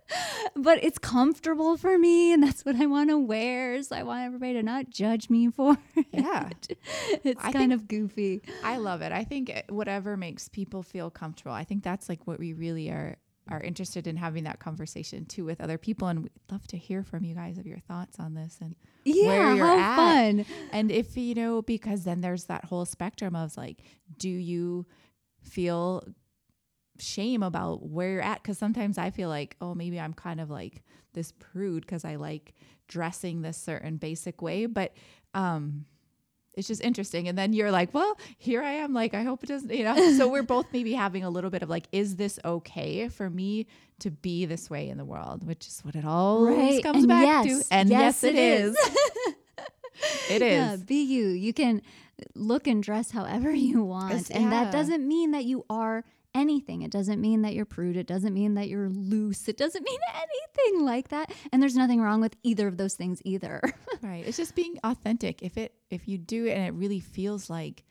but 0.56 0.82
it's 0.82 0.98
comfortable 0.98 1.76
for 1.76 1.98
me 1.98 2.32
and 2.32 2.42
that's 2.42 2.64
what 2.64 2.76
I 2.76 2.86
want 2.86 3.10
to 3.10 3.18
wear. 3.18 3.82
So 3.82 3.96
I 3.96 4.02
want 4.02 4.24
everybody 4.24 4.54
to 4.54 4.62
not 4.62 4.90
judge 4.90 5.28
me 5.30 5.50
for 5.50 5.76
it. 5.96 6.06
Yeah. 6.12 6.50
it's 7.24 7.44
I 7.44 7.52
kind 7.52 7.72
of 7.72 7.88
goofy. 7.88 8.42
I 8.64 8.76
love 8.78 9.02
it. 9.02 9.12
I 9.12 9.24
think 9.24 9.64
whatever 9.68 10.16
makes 10.16 10.48
people 10.48 10.82
feel 10.82 11.10
comfortable. 11.10 11.52
I 11.52 11.64
think 11.64 11.82
that's 11.82 12.08
like 12.08 12.26
what 12.26 12.38
we 12.38 12.52
really 12.52 12.88
are 12.90 13.16
are 13.48 13.60
interested 13.60 14.08
in 14.08 14.16
having 14.16 14.42
that 14.42 14.58
conversation 14.58 15.24
too 15.24 15.44
with 15.44 15.60
other 15.60 15.78
people 15.78 16.08
and 16.08 16.24
we'd 16.24 16.32
love 16.50 16.66
to 16.66 16.76
hear 16.76 17.04
from 17.04 17.22
you 17.22 17.32
guys 17.32 17.58
of 17.58 17.64
your 17.66 17.78
thoughts 17.78 18.18
on 18.18 18.34
this 18.34 18.58
and 18.60 18.74
yeah, 19.04 19.26
where 19.28 19.54
you're 19.54 19.66
how 19.66 19.78
at. 19.78 19.96
fun. 19.96 20.46
And 20.72 20.90
if 20.90 21.16
you 21.16 21.34
know 21.36 21.62
because 21.62 22.02
then 22.02 22.22
there's 22.22 22.46
that 22.46 22.64
whole 22.64 22.84
spectrum 22.84 23.36
of 23.36 23.56
like 23.56 23.82
do 24.18 24.28
you 24.28 24.84
feel 25.44 26.02
shame 26.98 27.42
about 27.42 27.88
where 27.88 28.10
you're 28.10 28.22
at 28.22 28.42
because 28.42 28.58
sometimes 28.58 28.98
I 28.98 29.10
feel 29.10 29.28
like, 29.28 29.56
oh, 29.60 29.74
maybe 29.74 30.00
I'm 30.00 30.14
kind 30.14 30.40
of 30.40 30.50
like 30.50 30.82
this 31.12 31.32
prude 31.32 31.82
because 31.82 32.04
I 32.04 32.16
like 32.16 32.54
dressing 32.88 33.42
this 33.42 33.56
certain 33.56 33.96
basic 33.96 34.42
way. 34.42 34.66
But 34.66 34.92
um 35.34 35.86
it's 36.56 36.68
just 36.68 36.82
interesting. 36.82 37.28
And 37.28 37.36
then 37.36 37.52
you're 37.52 37.70
like, 37.70 37.92
well, 37.92 38.18
here 38.38 38.62
I 38.62 38.72
am. 38.72 38.94
Like, 38.94 39.12
I 39.12 39.22
hope 39.22 39.44
it 39.44 39.46
doesn't, 39.46 39.70
you 39.70 39.84
know. 39.84 40.12
so 40.12 40.26
we're 40.26 40.42
both 40.54 40.66
maybe 40.72 40.94
having 40.94 41.22
a 41.22 41.28
little 41.28 41.50
bit 41.50 41.62
of 41.62 41.68
like, 41.68 41.86
is 41.92 42.16
this 42.16 42.38
okay 42.44 43.08
for 43.08 43.28
me 43.28 43.66
to 43.98 44.10
be 44.10 44.46
this 44.46 44.70
way 44.70 44.88
in 44.88 44.96
the 44.96 45.04
world? 45.04 45.46
Which 45.46 45.66
is 45.66 45.80
what 45.84 45.94
it 45.94 46.06
always 46.06 46.56
right. 46.56 46.82
comes 46.82 47.04
and 47.04 47.08
back 47.08 47.44
yes, 47.44 47.68
to. 47.68 47.74
And 47.74 47.90
yes, 47.90 48.00
yes 48.00 48.24
it, 48.24 48.34
it 48.34 48.38
is. 48.38 48.76
is. 48.76 48.90
it 50.30 50.42
is. 50.42 50.52
Yeah, 50.52 50.76
be 50.76 51.02
you. 51.02 51.28
You 51.28 51.52
can 51.52 51.82
look 52.34 52.66
and 52.66 52.82
dress 52.82 53.10
however 53.10 53.50
you 53.54 53.82
want. 53.82 54.30
and 54.30 54.50
that 54.50 54.72
doesn't 54.72 55.06
mean 55.06 55.32
that 55.32 55.44
you 55.44 55.66
are 55.68 56.04
anything. 56.36 56.82
It 56.82 56.90
doesn't 56.90 57.20
mean 57.20 57.42
that 57.42 57.54
you're 57.54 57.64
prude. 57.64 57.96
It 57.96 58.06
doesn't 58.06 58.34
mean 58.34 58.54
that 58.54 58.68
you're 58.68 58.90
loose. 58.90 59.48
It 59.48 59.56
doesn't 59.56 59.82
mean 59.82 59.98
anything 60.14 60.84
like 60.84 61.08
that. 61.08 61.32
And 61.52 61.62
there's 61.62 61.74
nothing 61.74 62.00
wrong 62.00 62.20
with 62.20 62.36
either 62.42 62.68
of 62.68 62.76
those 62.76 62.94
things 62.94 63.20
either. 63.24 63.60
right. 64.02 64.24
It's 64.26 64.36
just 64.36 64.54
being 64.54 64.78
authentic. 64.84 65.42
If 65.42 65.56
it 65.56 65.74
if 65.90 66.06
you 66.06 66.18
do 66.18 66.46
it 66.46 66.52
and 66.52 66.66
it 66.66 66.74
really 66.74 67.00
feels 67.00 67.48
like 67.48 67.84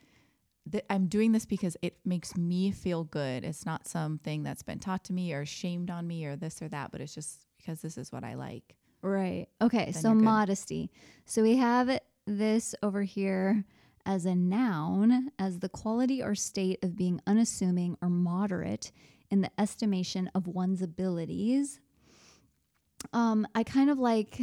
that 0.68 0.86
I'm 0.92 1.08
doing 1.08 1.32
this 1.32 1.46
because 1.46 1.76
it 1.82 1.98
makes 2.06 2.38
me 2.38 2.72
feel 2.72 3.04
good. 3.04 3.44
It's 3.44 3.66
not 3.66 3.88
something 3.88 4.44
that's 4.44 4.64
been 4.64 4.80
taught 4.80 5.04
to 5.06 5.14
me 5.14 5.34
or 5.34 5.46
shamed 5.46 5.90
on 5.90 6.08
me 6.08 6.26
or 6.26 6.36
this 6.36 6.62
or 6.62 6.70
that, 6.70 6.92
but 6.92 7.02
it's 7.02 7.14
just 7.14 7.46
because 7.58 7.82
this 7.82 7.98
is 7.98 8.12
what 8.12 8.24
I 8.24 8.36
like. 8.36 8.76
Right. 9.02 9.48
Okay. 9.62 9.92
so 9.92 10.14
modesty. 10.14 10.90
So 11.26 11.44
we 11.44 11.58
have 11.58 12.00
this 12.26 12.74
over 12.82 13.04
here 13.04 13.66
as 14.06 14.26
a 14.26 14.36
noun 14.36 15.32
as 15.40 15.60
the 15.60 15.70
quality 15.70 16.22
or 16.22 16.36
state 16.36 16.84
of 16.84 16.96
being 16.96 17.22
unassuming 17.26 17.98
or 18.02 18.10
moderate 18.10 18.92
in 19.32 19.42
the 19.42 19.52
estimation 19.60 20.30
of 20.36 20.48
one's 20.48 20.82
abilities. 20.82 21.80
Um, 23.14 23.48
I 23.56 23.64
kind 23.64 23.90
of 23.90 23.98
like, 24.00 24.40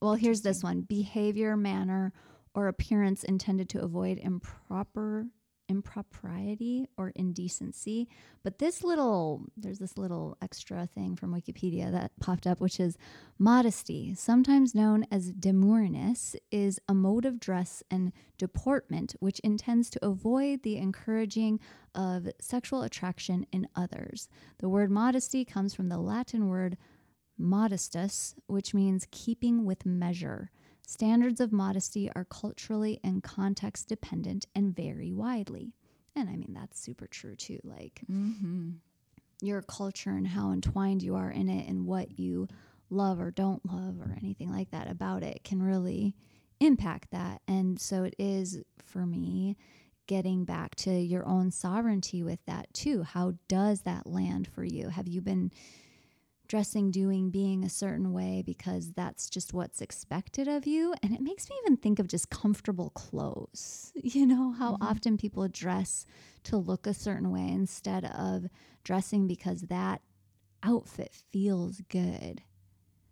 well, 0.00 0.14
here's 0.14 0.42
this 0.42 0.62
one 0.62 0.82
behavior, 0.82 1.56
manner, 1.56 2.12
or 2.54 2.68
appearance 2.68 3.22
intended 3.24 3.68
to 3.70 3.82
avoid 3.82 4.18
improper 4.18 5.26
impropriety 5.68 6.86
or 6.96 7.12
indecency. 7.14 8.08
But 8.42 8.58
this 8.58 8.82
little, 8.82 9.44
there's 9.56 9.78
this 9.78 9.98
little 9.98 10.36
extra 10.40 10.86
thing 10.86 11.16
from 11.16 11.34
Wikipedia 11.34 11.90
that 11.92 12.12
popped 12.20 12.46
up, 12.46 12.60
which 12.60 12.80
is 12.80 12.96
modesty, 13.38 14.14
sometimes 14.14 14.74
known 14.74 15.06
as 15.10 15.32
demureness, 15.32 16.36
is 16.50 16.80
a 16.88 16.94
mode 16.94 17.24
of 17.24 17.40
dress 17.40 17.82
and 17.90 18.12
deportment 18.38 19.14
which 19.20 19.40
intends 19.40 19.90
to 19.90 20.04
avoid 20.04 20.62
the 20.62 20.76
encouraging 20.76 21.60
of 21.94 22.28
sexual 22.40 22.82
attraction 22.82 23.46
in 23.52 23.68
others. 23.74 24.28
The 24.58 24.68
word 24.68 24.90
modesty 24.90 25.44
comes 25.44 25.74
from 25.74 25.88
the 25.88 25.98
Latin 25.98 26.48
word 26.48 26.76
modestus, 27.38 28.34
which 28.46 28.74
means 28.74 29.06
keeping 29.10 29.64
with 29.64 29.86
measure. 29.86 30.50
Standards 30.88 31.40
of 31.40 31.52
modesty 31.52 32.08
are 32.14 32.24
culturally 32.24 33.00
and 33.02 33.20
context 33.20 33.88
dependent 33.88 34.46
and 34.54 34.74
vary 34.74 35.12
widely. 35.12 35.74
And 36.14 36.28
I 36.28 36.36
mean, 36.36 36.54
that's 36.54 36.80
super 36.80 37.08
true 37.08 37.34
too. 37.34 37.58
Like 37.64 38.02
mm-hmm. 38.10 38.70
your 39.42 39.62
culture 39.62 40.10
and 40.10 40.28
how 40.28 40.52
entwined 40.52 41.02
you 41.02 41.16
are 41.16 41.30
in 41.30 41.48
it 41.48 41.68
and 41.68 41.86
what 41.86 42.20
you 42.20 42.46
love 42.88 43.20
or 43.20 43.32
don't 43.32 43.66
love 43.66 44.00
or 44.00 44.16
anything 44.16 44.52
like 44.52 44.70
that 44.70 44.88
about 44.88 45.24
it 45.24 45.42
can 45.42 45.60
really 45.60 46.14
impact 46.60 47.10
that. 47.10 47.42
And 47.48 47.80
so 47.80 48.04
it 48.04 48.14
is 48.16 48.62
for 48.78 49.04
me 49.04 49.56
getting 50.06 50.44
back 50.44 50.76
to 50.76 50.92
your 50.92 51.26
own 51.26 51.50
sovereignty 51.50 52.22
with 52.22 52.38
that 52.46 52.72
too. 52.72 53.02
How 53.02 53.34
does 53.48 53.80
that 53.80 54.06
land 54.06 54.46
for 54.46 54.62
you? 54.62 54.90
Have 54.90 55.08
you 55.08 55.20
been 55.20 55.50
dressing, 56.48 56.90
doing, 56.90 57.30
being 57.30 57.64
a 57.64 57.68
certain 57.68 58.12
way 58.12 58.42
because 58.44 58.92
that's 58.92 59.28
just 59.28 59.52
what's 59.52 59.80
expected 59.80 60.48
of 60.48 60.66
you. 60.66 60.94
And 61.02 61.12
it 61.12 61.20
makes 61.20 61.48
me 61.48 61.56
even 61.64 61.76
think 61.76 61.98
of 61.98 62.08
just 62.08 62.30
comfortable 62.30 62.90
clothes. 62.90 63.92
You 64.16 64.24
know, 64.24 64.52
how 64.52 64.74
mm-hmm. 64.74 64.84
often 64.84 65.18
people 65.18 65.46
dress 65.48 66.06
to 66.44 66.56
look 66.56 66.86
a 66.86 66.94
certain 66.94 67.30
way 67.30 67.48
instead 67.48 68.04
of 68.04 68.46
dressing 68.84 69.26
because 69.26 69.62
that 69.62 70.00
outfit 70.62 71.12
feels 71.32 71.82
good. 71.88 72.42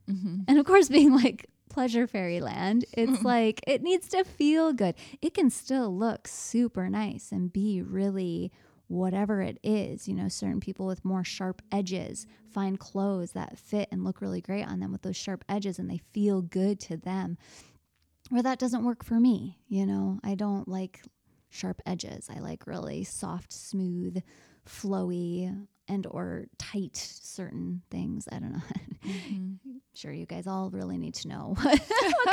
Mm-hmm. 0.08 0.42
And 0.48 0.58
of 0.58 0.64
course, 0.64 0.88
being 0.88 1.14
like 1.14 1.46
pleasure 1.68 2.06
fairyland, 2.06 2.84
it's 2.92 3.22
like 3.22 3.60
it 3.66 3.82
needs 3.82 4.08
to 4.10 4.24
feel 4.24 4.72
good. 4.72 4.94
It 5.20 5.34
can 5.34 5.50
still 5.50 5.94
look 5.96 6.28
super 6.28 6.88
nice 6.88 7.32
and 7.32 7.52
be 7.52 7.82
really 7.82 8.52
whatever 8.88 9.40
it 9.40 9.58
is. 9.62 10.06
You 10.08 10.14
know, 10.14 10.28
certain 10.28 10.60
people 10.60 10.86
with 10.86 11.04
more 11.04 11.24
sharp 11.24 11.62
edges 11.72 12.26
find 12.50 12.78
clothes 12.78 13.32
that 13.32 13.58
fit 13.58 13.88
and 13.90 14.04
look 14.04 14.20
really 14.20 14.40
great 14.40 14.66
on 14.66 14.80
them 14.80 14.92
with 14.92 15.02
those 15.02 15.16
sharp 15.16 15.44
edges 15.48 15.78
and 15.78 15.90
they 15.90 16.00
feel 16.12 16.42
good 16.42 16.80
to 16.80 16.96
them. 16.96 17.36
Or 18.32 18.42
that 18.42 18.58
doesn't 18.58 18.84
work 18.84 19.04
for 19.04 19.20
me. 19.20 19.58
You 19.68 19.86
know, 19.86 20.18
I 20.24 20.34
don't 20.34 20.66
like 20.68 21.02
sharp 21.50 21.80
edges. 21.86 22.28
I 22.34 22.40
like 22.40 22.66
really 22.66 23.04
soft, 23.04 23.52
smooth, 23.52 24.22
flowy 24.66 25.66
and 25.88 26.06
or 26.06 26.46
tight 26.58 26.96
certain 26.96 27.82
things. 27.90 28.28
I 28.30 28.38
don't 28.38 28.52
know. 28.52 28.62
Mm-hmm. 29.04 29.83
Sure 29.94 30.12
you 30.12 30.26
guys 30.26 30.46
all 30.46 30.70
really 30.70 30.98
need 30.98 31.14
to 31.14 31.28
know 31.28 31.56
what, 31.62 31.80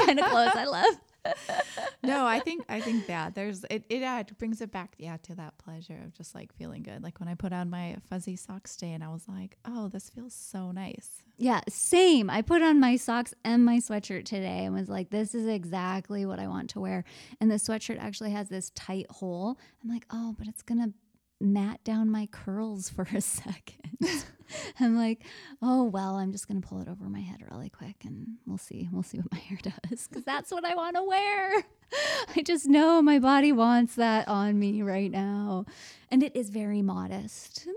kind 0.06 0.20
of 0.20 0.26
clothes 0.26 0.52
I 0.56 0.66
love 0.66 0.98
no, 2.04 2.26
I 2.26 2.40
think 2.40 2.66
I 2.68 2.82
think 2.82 3.08
that 3.08 3.36
there's 3.36 3.64
it. 3.70 3.86
It, 3.90 4.02
yeah, 4.02 4.20
it 4.20 4.38
brings 4.38 4.62
it 4.62 4.72
back, 4.72 4.96
yeah, 4.98 5.18
to 5.24 5.36
that 5.36 5.58
pleasure 5.58 6.00
of 6.04 6.14
just 6.14 6.34
like 6.34 6.54
feeling 6.54 6.84
good. 6.84 7.04
Like 7.04 7.20
when 7.20 7.30
I 7.30 7.36
put 7.36 7.54
on 7.54 7.70
my 7.70 7.98
fuzzy 8.10 8.36
socks 8.36 8.76
today, 8.76 8.94
and 8.94 9.04
I 9.04 9.10
was 9.10 9.28
like, 9.28 9.58
oh, 9.66 9.88
this 9.88 10.10
feels 10.10 10.34
so 10.34 10.72
nice. 10.72 11.24
Yeah, 11.38 11.62
same. 11.70 12.30
I 12.30 12.42
put 12.42 12.62
on 12.62 12.80
my 12.80 12.96
socks 12.96 13.34
and 13.44 13.64
my 13.64 13.78
sweatshirt 13.78 14.26
today, 14.26 14.66
and 14.66 14.74
was 14.74 14.90
like, 14.90 15.10
this 15.10 15.36
is 15.36 15.48
exactly 15.48 16.26
what 16.26 16.40
I 16.40 16.48
want 16.48 16.72
to 16.72 16.80
wear. 16.80 17.04
And 17.40 17.52
the 17.52 17.56
sweatshirt 17.56 18.00
actually 18.00 18.32
has 18.32 18.50
this 18.50 18.72
tight 18.72 19.10
hole. 19.10 19.58
I'm 19.84 19.90
like, 19.90 20.06
oh, 20.10 20.36
but 20.38 20.48
it's 20.48 20.64
gonna 20.64 20.94
mat 21.40 21.84
down 21.84 22.10
my 22.10 22.28
curls 22.28 22.90
for 22.90 23.08
a 23.14 23.22
second. 23.22 24.26
I'm 24.80 24.96
like, 24.98 25.24
oh 25.62 25.84
well, 25.84 26.16
I'm 26.16 26.32
just 26.32 26.48
gonna 26.48 26.62
pull 26.62 26.82
it 26.82 26.88
over 26.88 27.06
my 27.06 27.20
head 27.20 27.44
really 27.52 27.70
quick, 27.70 28.04
and 28.06 28.38
we'll 28.46 28.58
see. 28.58 28.90
We'll 28.92 29.04
see 29.04 29.18
what 29.18 29.32
my 29.32 29.38
hair 29.50 29.60
does, 29.62 30.08
because 30.08 30.24
that's 30.24 30.52
what 30.52 30.66
I 30.66 30.76
want 30.76 30.96
to 30.96 31.04
wear. 31.04 31.64
I 32.36 32.42
just 32.42 32.68
know 32.68 33.02
my 33.02 33.20
body 33.20 33.52
wants 33.52 33.96
that 33.96 34.28
on 34.28 34.58
me 34.58 34.82
right 34.82 35.12
now, 35.12 35.66
and 36.10 36.24
it 36.24 36.36
is 36.36 36.50
very 36.50 36.82
modest. 36.82 37.68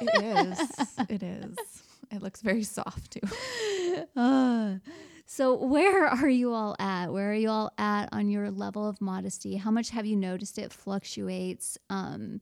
it 0.00 0.22
is. 0.22 0.98
It 1.08 1.22
is. 1.22 1.56
It 2.10 2.22
looks 2.22 2.40
very 2.40 2.62
soft 2.62 3.12
too. 3.12 4.06
Uh, 4.14 4.76
so, 5.28 5.54
where 5.56 6.06
are 6.06 6.28
you 6.28 6.52
all 6.52 6.76
at? 6.78 7.12
Where 7.12 7.32
are 7.32 7.34
you 7.34 7.48
all 7.48 7.72
at 7.78 8.08
on 8.12 8.28
your 8.28 8.50
level 8.50 8.88
of 8.88 9.00
modesty? 9.00 9.56
How 9.56 9.72
much 9.72 9.90
have 9.90 10.06
you 10.06 10.14
noticed 10.16 10.56
it 10.56 10.72
fluctuates? 10.72 11.76
Um, 11.90 12.40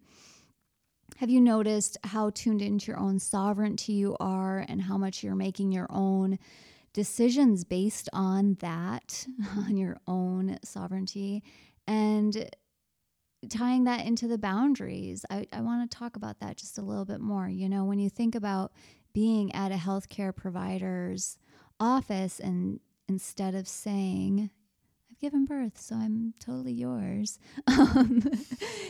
have 1.17 1.31
you 1.31 1.41
noticed 1.41 1.97
how 2.05 2.31
tuned 2.31 2.61
into 2.61 2.91
your 2.91 2.99
own 2.99 3.19
sovereignty 3.19 3.93
you 3.93 4.17
are 4.19 4.65
and 4.69 4.83
how 4.83 4.99
much 4.99 5.23
you're 5.23 5.35
making 5.35 5.71
your 5.71 5.87
own 5.91 6.39
decisions 6.93 7.65
based 7.65 8.09
on 8.13 8.57
that, 8.61 9.27
on 9.57 9.77
your 9.77 9.99
own 10.07 10.59
sovereignty? 10.65 11.43
And 11.87 12.51
tying 13.49 13.85
that 13.85 14.05
into 14.07 14.27
the 14.27 14.39
boundaries, 14.39 15.25
I, 15.31 15.47
I 15.53 15.61
want 15.61 15.89
to 15.89 15.97
talk 15.97 16.17
about 16.17 16.41
that 16.41 16.57
just 16.57 16.79
a 16.79 16.83
little 16.83 17.05
bit 17.05 17.21
more. 17.21 17.49
You 17.49 17.69
know, 17.69 17.85
when 17.85 17.99
you 17.99 18.11
think 18.11 18.35
about 18.35 18.73
being 19.13 19.55
at 19.55 19.71
a 19.71 19.77
healthcare 19.77 20.35
provider's 20.35 21.39
office 21.79 22.41
and 22.41 22.81
instead 23.09 23.55
of 23.55 23.69
saying, 23.69 24.51
given 25.25 25.47
birth, 25.47 25.81
so 25.81 25.97
I'm 25.97 26.35
totally 26.39 26.75
yours. 26.75 27.39
Um, 27.67 28.23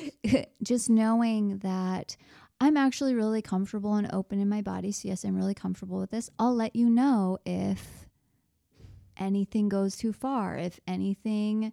just 0.64 0.90
knowing 0.90 1.58
that 1.58 2.16
I'm 2.60 2.76
actually 2.76 3.14
really 3.14 3.40
comfortable 3.40 3.94
and 3.94 4.12
open 4.12 4.40
in 4.40 4.48
my 4.48 4.60
body. 4.60 4.90
So, 4.90 5.06
yes, 5.06 5.24
I'm 5.24 5.36
really 5.36 5.54
comfortable 5.54 5.98
with 5.98 6.10
this. 6.10 6.30
I'll 6.36 6.54
let 6.54 6.74
you 6.74 6.90
know 6.90 7.38
if 7.46 8.08
anything 9.16 9.68
goes 9.68 9.96
too 9.96 10.12
far, 10.12 10.56
if 10.56 10.80
anything, 10.88 11.72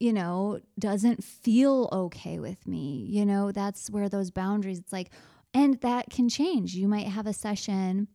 you 0.00 0.12
know, 0.12 0.58
doesn't 0.76 1.22
feel 1.22 1.88
okay 1.92 2.40
with 2.40 2.66
me, 2.66 3.06
you 3.08 3.24
know, 3.24 3.52
that's 3.52 3.88
where 3.88 4.08
those 4.08 4.32
boundaries, 4.32 4.80
it's 4.80 4.92
like, 4.92 5.10
and 5.54 5.80
that 5.82 6.10
can 6.10 6.28
change. 6.28 6.74
You 6.74 6.88
might 6.88 7.06
have 7.06 7.28
a 7.28 7.32
session 7.32 8.08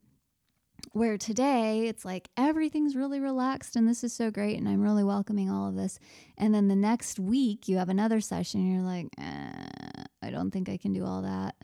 where 0.94 1.18
today 1.18 1.88
it's 1.88 2.06
like 2.06 2.30
everything's 2.38 2.96
really 2.96 3.20
relaxed 3.20 3.76
and 3.76 3.88
this 3.88 4.04
is 4.04 4.14
so 4.14 4.32
great 4.32 4.58
and 4.58 4.68
I'm 4.68 4.82
really 4.82 5.04
welcoming 5.04 5.50
all 5.50 5.68
of 5.70 5.76
this. 5.76 6.00
And 6.38 6.54
then 6.54 6.68
the 6.68 6.76
next 6.76 7.20
week 7.20 7.68
you 7.68 7.78
have 7.78 7.90
another 7.90 8.22
session 8.22 8.62
and 8.62 8.74
you're 8.74 8.84
like, 8.84 9.08
eh, 9.20 10.04
I 10.22 10.30
don't 10.30 10.52
think 10.52 10.70
I 10.70 10.78
can 10.78 10.94
do 10.94 11.06
all 11.06 11.22
that. 11.22 11.56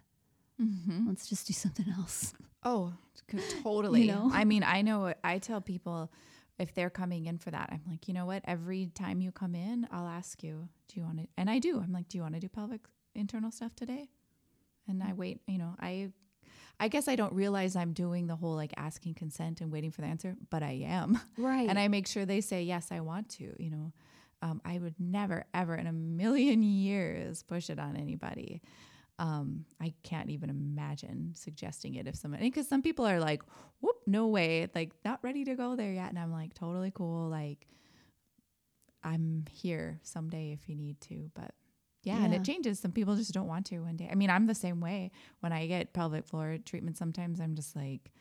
Mm-hmm. 0.62 1.08
Let's 1.08 1.28
just 1.28 1.48
do 1.48 1.54
something 1.54 1.88
else. 1.98 2.34
Oh, 2.64 2.94
totally. 3.64 4.04
you 4.04 4.12
know? 4.12 4.30
I 4.34 4.46
mean, 4.46 4.64
I 4.64 4.82
know 4.82 5.14
I 5.24 5.40
tell 5.40 5.62
people 5.62 6.12
if 6.60 6.74
they're 6.76 6.92
coming 6.92 7.26
in 7.26 7.40
for 7.40 7.50
that, 7.50 7.70
I'm 7.72 7.82
like, 7.90 8.08
you 8.08 8.14
know 8.14 8.26
what? 8.26 8.44
Every 8.46 8.88
time 8.94 9.20
you 9.20 9.32
come 9.32 9.56
in, 9.56 9.88
I'll 9.92 10.08
ask 10.08 10.44
you, 10.44 10.70
do 10.88 11.00
you 11.00 11.06
want 11.06 11.20
to? 11.20 11.28
And 11.38 11.50
I 11.50 11.60
do. 11.60 11.80
I'm 11.80 11.92
like, 11.92 12.08
do 12.08 12.18
you 12.18 12.22
want 12.22 12.36
to 12.36 12.40
do 12.40 12.50
pelvic 12.50 12.82
internal 13.16 13.52
stuff 13.52 13.76
today? 13.76 14.10
And 14.88 15.02
I 15.02 15.14
wait, 15.14 15.42
you 15.48 15.58
know, 15.58 15.76
I 15.80 16.12
I 16.82 16.88
guess 16.88 17.08
I 17.08 17.16
don't 17.16 17.34
realize 17.34 17.76
I'm 17.76 17.94
doing 17.94 18.26
the 18.26 18.36
whole 18.36 18.56
like 18.56 18.74
asking 18.76 19.14
consent 19.14 19.62
and 19.62 19.72
waiting 19.72 19.92
for 19.92 20.02
the 20.02 20.08
answer, 20.08 20.36
but 20.50 20.64
I 20.64 20.82
am. 20.84 21.20
Right. 21.38 21.70
And 21.70 21.78
I 21.80 21.88
make 21.88 22.08
sure 22.08 22.26
they 22.26 22.42
say, 22.42 22.64
yes, 22.64 22.88
I 22.92 23.00
want 23.00 23.30
to, 23.38 23.56
you 23.64 23.70
know. 23.70 23.94
Um, 24.42 24.62
I 24.66 24.80
would 24.80 24.96
never, 25.00 25.46
ever 25.54 25.76
in 25.76 25.86
a 25.86 25.94
million 25.94 26.64
years 26.88 27.44
push 27.44 27.70
it 27.70 27.78
on 27.80 27.96
anybody. 27.96 28.62
Um, 29.20 29.66
I 29.80 29.94
can't 30.02 30.32
even 30.32 30.50
imagine 30.50 31.34
suggesting 31.36 31.94
it 31.96 32.08
if 32.08 32.16
somebody, 32.16 32.50
because 32.50 32.68
some 32.68 32.82
people 32.82 33.06
are 33.06 33.20
like, 33.20 33.44
whoop, 33.82 33.98
no 34.08 34.28
way, 34.28 34.68
like 34.74 34.92
not 35.06 35.20
ready 35.22 35.46
to 35.46 35.56
go 35.56 35.76
there 35.76 35.94
yet. 35.94 36.10
And 36.10 36.18
I'm 36.18 36.32
like, 36.32 36.56
totally 36.56 36.92
cool. 36.92 37.30
Like, 37.30 37.68
I'm 39.04 39.46
here 39.52 40.00
someday 40.02 40.52
if 40.52 40.68
you 40.68 40.76
need 40.76 41.00
to, 41.02 41.30
but 41.36 41.54
yeah, 42.04 42.18
yeah, 42.18 42.26
and 42.26 42.34
it 42.34 42.44
changes. 42.44 42.80
Some 42.80 42.92
people 42.92 43.16
just 43.16 43.34
don't 43.34 43.48
want 43.48 43.68
to 43.68 43.80
one 43.80 43.96
day. 43.96 44.10
I 44.12 44.16
mean, 44.16 44.30
I'm 44.30 44.48
the 44.48 44.56
same 44.56 44.82
way. 44.82 45.12
When 45.42 45.54
I 45.54 45.68
get 45.68 45.94
pelvic 45.94 46.26
floor 46.26 46.58
treatment, 46.66 46.98
sometimes 46.98 47.40
I'm 47.40 47.56
just 47.56 47.76
like, 47.76 48.12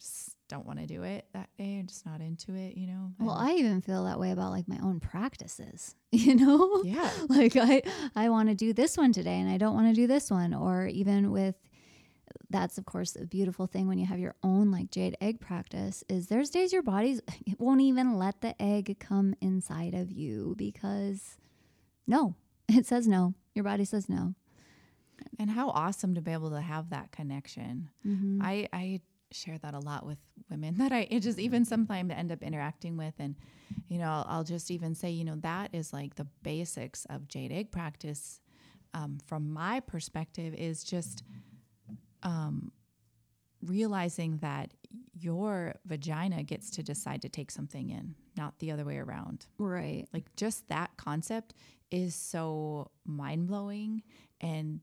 just 0.00 0.36
don't 0.48 0.66
want 0.66 0.78
to 0.80 0.86
do 0.86 1.02
it 1.02 1.26
that 1.34 1.48
day. 1.58 1.78
I'm 1.78 1.86
just 1.86 2.04
not 2.06 2.20
into 2.20 2.54
it, 2.54 2.76
you 2.76 2.86
know. 2.86 3.12
Well, 3.20 3.36
I 3.36 3.52
even 3.52 3.80
feel 3.80 4.04
that 4.04 4.18
way 4.18 4.30
about 4.32 4.50
like 4.50 4.66
my 4.66 4.78
own 4.82 4.98
practices, 4.98 5.94
you 6.12 6.34
know. 6.34 6.82
Yeah. 6.84 7.10
like 7.28 7.56
I 7.56 7.82
I 8.16 8.28
want 8.30 8.48
to 8.48 8.54
do 8.54 8.72
this 8.72 8.96
one 8.96 9.12
today, 9.12 9.38
and 9.38 9.50
I 9.50 9.58
don't 9.58 9.74
want 9.74 9.88
to 9.88 10.00
do 10.00 10.06
this 10.06 10.30
one, 10.30 10.54
or 10.54 10.86
even 10.86 11.30
with. 11.30 11.54
That's 12.50 12.76
of 12.78 12.84
course 12.84 13.16
a 13.16 13.26
beautiful 13.26 13.66
thing 13.66 13.88
when 13.88 13.98
you 13.98 14.06
have 14.06 14.18
your 14.18 14.34
own 14.42 14.70
like 14.70 14.90
jade 14.90 15.16
egg 15.20 15.40
practice 15.40 16.04
is 16.08 16.28
there's 16.28 16.50
days 16.50 16.72
your 16.72 16.82
body's 16.82 17.20
it 17.46 17.58
won't 17.58 17.80
even 17.80 18.18
let 18.18 18.40
the 18.42 18.60
egg 18.60 18.96
come 19.00 19.34
inside 19.40 19.94
of 19.94 20.10
you 20.10 20.54
because 20.56 21.38
no 22.06 22.34
It 22.68 22.86
says 22.86 23.08
no. 23.08 23.34
Your 23.54 23.64
body 23.64 23.84
says 23.84 24.08
no. 24.08 24.34
And 25.38 25.50
how 25.50 25.70
awesome 25.70 26.14
to 26.14 26.20
be 26.20 26.32
able 26.32 26.50
to 26.50 26.60
have 26.60 26.90
that 26.90 27.10
connection. 27.10 27.88
Mm-hmm. 28.06 28.40
I, 28.42 28.68
I 28.72 29.00
share 29.30 29.58
that 29.58 29.74
a 29.74 29.78
lot 29.78 30.06
with 30.06 30.18
women 30.50 30.74
that 30.78 30.92
I 30.92 31.06
it 31.10 31.20
just 31.20 31.38
even 31.38 31.64
sometimes 31.64 32.12
end 32.14 32.32
up 32.32 32.42
interacting 32.42 32.96
with. 32.96 33.14
And, 33.18 33.34
you 33.88 33.98
know, 33.98 34.06
I'll, 34.06 34.26
I'll, 34.28 34.44
just 34.44 34.70
even 34.70 34.94
say, 34.94 35.10
you 35.10 35.24
know, 35.24 35.36
that 35.36 35.74
is 35.74 35.92
like 35.92 36.14
the 36.14 36.26
basics 36.42 37.04
of 37.10 37.28
jade 37.28 37.52
egg 37.52 37.70
practice. 37.70 38.40
Um, 38.94 39.18
from 39.26 39.52
my 39.52 39.80
perspective, 39.80 40.54
is 40.54 40.82
just 40.82 41.22
um, 42.22 42.72
realizing 43.62 44.38
that 44.38 44.72
your 45.12 45.74
vagina 45.84 46.42
gets 46.42 46.70
to 46.70 46.82
decide 46.82 47.22
to 47.22 47.28
take 47.28 47.50
something 47.50 47.90
in, 47.90 48.14
not 48.38 48.58
the 48.60 48.70
other 48.70 48.84
way 48.84 48.96
around. 48.96 49.46
Right. 49.58 50.06
Like 50.14 50.34
just 50.36 50.68
that 50.68 50.96
concept 50.96 51.52
is 51.90 52.14
so 52.14 52.90
mind 53.04 53.48
blowing 53.48 54.02
and 54.40 54.80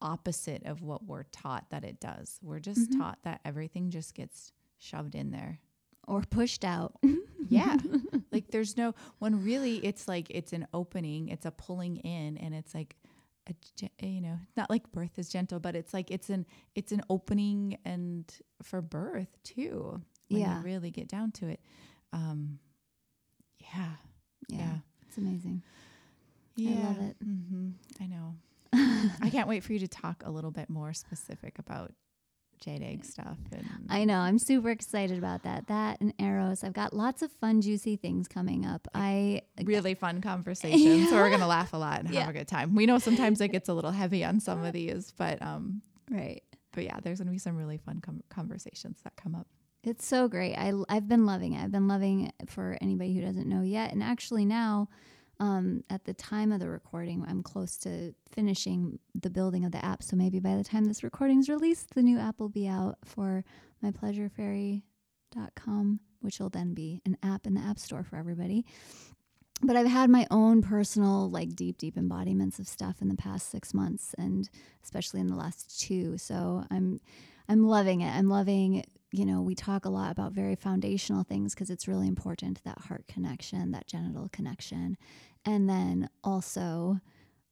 opposite 0.00 0.64
of 0.64 0.82
what 0.82 1.04
we're 1.04 1.24
taught 1.24 1.66
that 1.70 1.84
it 1.84 2.00
does. 2.00 2.38
We're 2.42 2.60
just 2.60 2.90
mm-hmm. 2.90 3.00
taught 3.00 3.18
that 3.22 3.40
everything 3.44 3.90
just 3.90 4.14
gets 4.14 4.52
shoved 4.78 5.14
in 5.14 5.30
there 5.30 5.60
or 6.06 6.22
pushed 6.22 6.64
out. 6.64 6.96
yeah. 7.48 7.76
Like 8.30 8.50
there's 8.50 8.76
no, 8.76 8.94
when 9.20 9.42
really 9.42 9.78
it's 9.78 10.06
like 10.06 10.26
it's 10.28 10.52
an 10.52 10.66
opening, 10.74 11.30
it's 11.30 11.46
a 11.46 11.50
pulling 11.50 11.96
in, 11.96 12.36
and 12.36 12.54
it's 12.54 12.74
like, 12.74 12.94
a, 13.48 14.06
you 14.06 14.20
know, 14.20 14.38
not 14.54 14.68
like 14.68 14.92
birth 14.92 15.18
is 15.18 15.30
gentle, 15.30 15.58
but 15.58 15.74
it's 15.74 15.94
like 15.94 16.10
it's 16.10 16.28
an 16.28 16.44
it's 16.74 16.92
an 16.92 17.02
opening 17.08 17.78
and 17.86 18.30
for 18.62 18.82
birth 18.82 19.42
too. 19.42 20.02
When 20.28 20.40
yeah. 20.42 20.58
you 20.58 20.64
really 20.64 20.90
get 20.90 21.08
down 21.08 21.32
to 21.32 21.48
it. 21.48 21.60
Um, 22.12 22.58
yeah. 23.74 23.90
yeah. 24.48 24.58
Yeah. 24.58 24.74
It's 25.06 25.18
amazing. 25.18 25.62
Yeah. 26.56 26.70
I 26.70 26.86
love 26.88 27.00
it. 27.00 27.16
Mm-hmm. 27.24 27.68
I 28.00 28.06
know. 28.06 28.34
I 29.22 29.30
can't 29.30 29.48
wait 29.48 29.64
for 29.64 29.72
you 29.72 29.78
to 29.78 29.88
talk 29.88 30.22
a 30.24 30.30
little 30.30 30.50
bit 30.50 30.68
more 30.68 30.92
specific 30.92 31.58
about 31.58 31.92
jade 32.60 32.82
egg 32.82 33.04
stuff. 33.04 33.38
And 33.52 33.66
I 33.88 34.04
know. 34.04 34.18
I'm 34.18 34.38
super 34.38 34.70
excited 34.70 35.18
about 35.18 35.44
that. 35.44 35.68
That 35.68 36.00
and 36.00 36.12
arrows. 36.18 36.64
I've 36.64 36.72
got 36.72 36.92
lots 36.92 37.22
of 37.22 37.30
fun, 37.32 37.60
juicy 37.60 37.96
things 37.96 38.28
coming 38.28 38.66
up. 38.66 38.88
I 38.94 39.42
really 39.62 39.94
fun 39.94 40.20
conversations. 40.20 40.82
Yeah. 40.82 41.10
So 41.10 41.16
we're 41.16 41.30
gonna 41.30 41.46
laugh 41.46 41.72
a 41.72 41.76
lot 41.76 42.00
and 42.00 42.10
yeah. 42.10 42.20
have 42.20 42.30
a 42.30 42.32
good 42.32 42.48
time. 42.48 42.74
We 42.74 42.86
know 42.86 42.98
sometimes 42.98 43.40
it 43.40 43.48
gets 43.48 43.68
a 43.68 43.74
little 43.74 43.92
heavy 43.92 44.24
on 44.24 44.40
some 44.40 44.64
of 44.64 44.72
these, 44.72 45.12
but 45.16 45.40
um, 45.40 45.82
right. 46.10 46.42
But 46.72 46.84
yeah, 46.84 46.98
there's 47.02 47.18
gonna 47.18 47.30
be 47.30 47.38
some 47.38 47.56
really 47.56 47.78
fun 47.78 48.00
com- 48.00 48.22
conversations 48.28 49.00
that 49.04 49.16
come 49.16 49.34
up. 49.34 49.46
It's 49.84 50.04
so 50.04 50.28
great. 50.28 50.56
I 50.56 50.72
I've 50.88 51.08
been 51.08 51.24
loving 51.24 51.54
it. 51.54 51.62
I've 51.62 51.72
been 51.72 51.88
loving 51.88 52.26
it 52.26 52.50
for 52.50 52.76
anybody 52.80 53.14
who 53.14 53.22
doesn't 53.22 53.48
know 53.48 53.62
yet, 53.62 53.92
and 53.92 54.02
actually 54.02 54.44
now 54.44 54.88
um, 55.40 55.84
at 55.88 56.04
the 56.04 56.12
time 56.14 56.50
of 56.52 56.60
the 56.60 56.68
recording, 56.68 57.24
I'm 57.26 57.42
close 57.42 57.78
to 57.78 58.12
finishing 58.30 58.98
the 59.14 59.30
building 59.30 59.64
of 59.64 59.72
the 59.72 59.82
app. 59.84 60.02
So 60.02 60.16
maybe 60.16 60.40
by 60.40 60.56
the 60.56 60.64
time 60.64 60.86
this 60.86 61.04
recording 61.04 61.38
is 61.38 61.48
released, 61.48 61.94
the 61.94 62.02
new 62.02 62.18
app 62.18 62.40
will 62.40 62.48
be 62.48 62.66
out 62.66 62.98
for 63.04 63.44
mypleasurefairy.com, 63.84 66.00
which 66.20 66.40
will 66.40 66.48
then 66.48 66.74
be 66.74 67.00
an 67.06 67.16
app 67.22 67.46
in 67.46 67.54
the 67.54 67.60
App 67.60 67.78
Store 67.78 68.02
for 68.02 68.16
everybody. 68.16 68.66
But 69.62 69.76
I've 69.76 69.86
had 69.86 70.10
my 70.10 70.26
own 70.30 70.62
personal, 70.62 71.30
like 71.30 71.54
deep, 71.54 71.78
deep 71.78 71.96
embodiments 71.96 72.58
of 72.58 72.66
stuff 72.68 73.00
in 73.00 73.08
the 73.08 73.16
past 73.16 73.50
six 73.50 73.72
months, 73.74 74.14
and 74.18 74.50
especially 74.82 75.20
in 75.20 75.28
the 75.28 75.36
last 75.36 75.80
two. 75.80 76.18
So 76.18 76.64
I'm, 76.70 77.00
I'm 77.48 77.64
loving 77.64 78.00
it. 78.00 78.12
I'm 78.14 78.28
loving 78.28 78.84
you 79.10 79.24
know, 79.24 79.40
we 79.40 79.54
talk 79.54 79.84
a 79.84 79.90
lot 79.90 80.10
about 80.10 80.32
very 80.32 80.54
foundational 80.54 81.22
things 81.22 81.54
because 81.54 81.70
it's 81.70 81.88
really 81.88 82.06
important 82.06 82.62
that 82.64 82.78
heart 82.78 83.06
connection, 83.08 83.70
that 83.72 83.86
genital 83.86 84.28
connection. 84.32 84.96
And 85.44 85.68
then 85.68 86.10
also, 86.22 87.00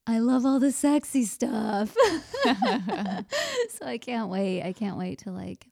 I 0.06 0.18
love 0.18 0.44
all 0.44 0.60
the 0.60 0.72
sexy 0.72 1.24
stuff. 1.24 1.96
so 2.44 3.86
I 3.86 3.98
can't 4.00 4.28
wait. 4.28 4.62
I 4.62 4.72
can't 4.72 4.98
wait 4.98 5.20
to 5.20 5.30
like 5.30 5.66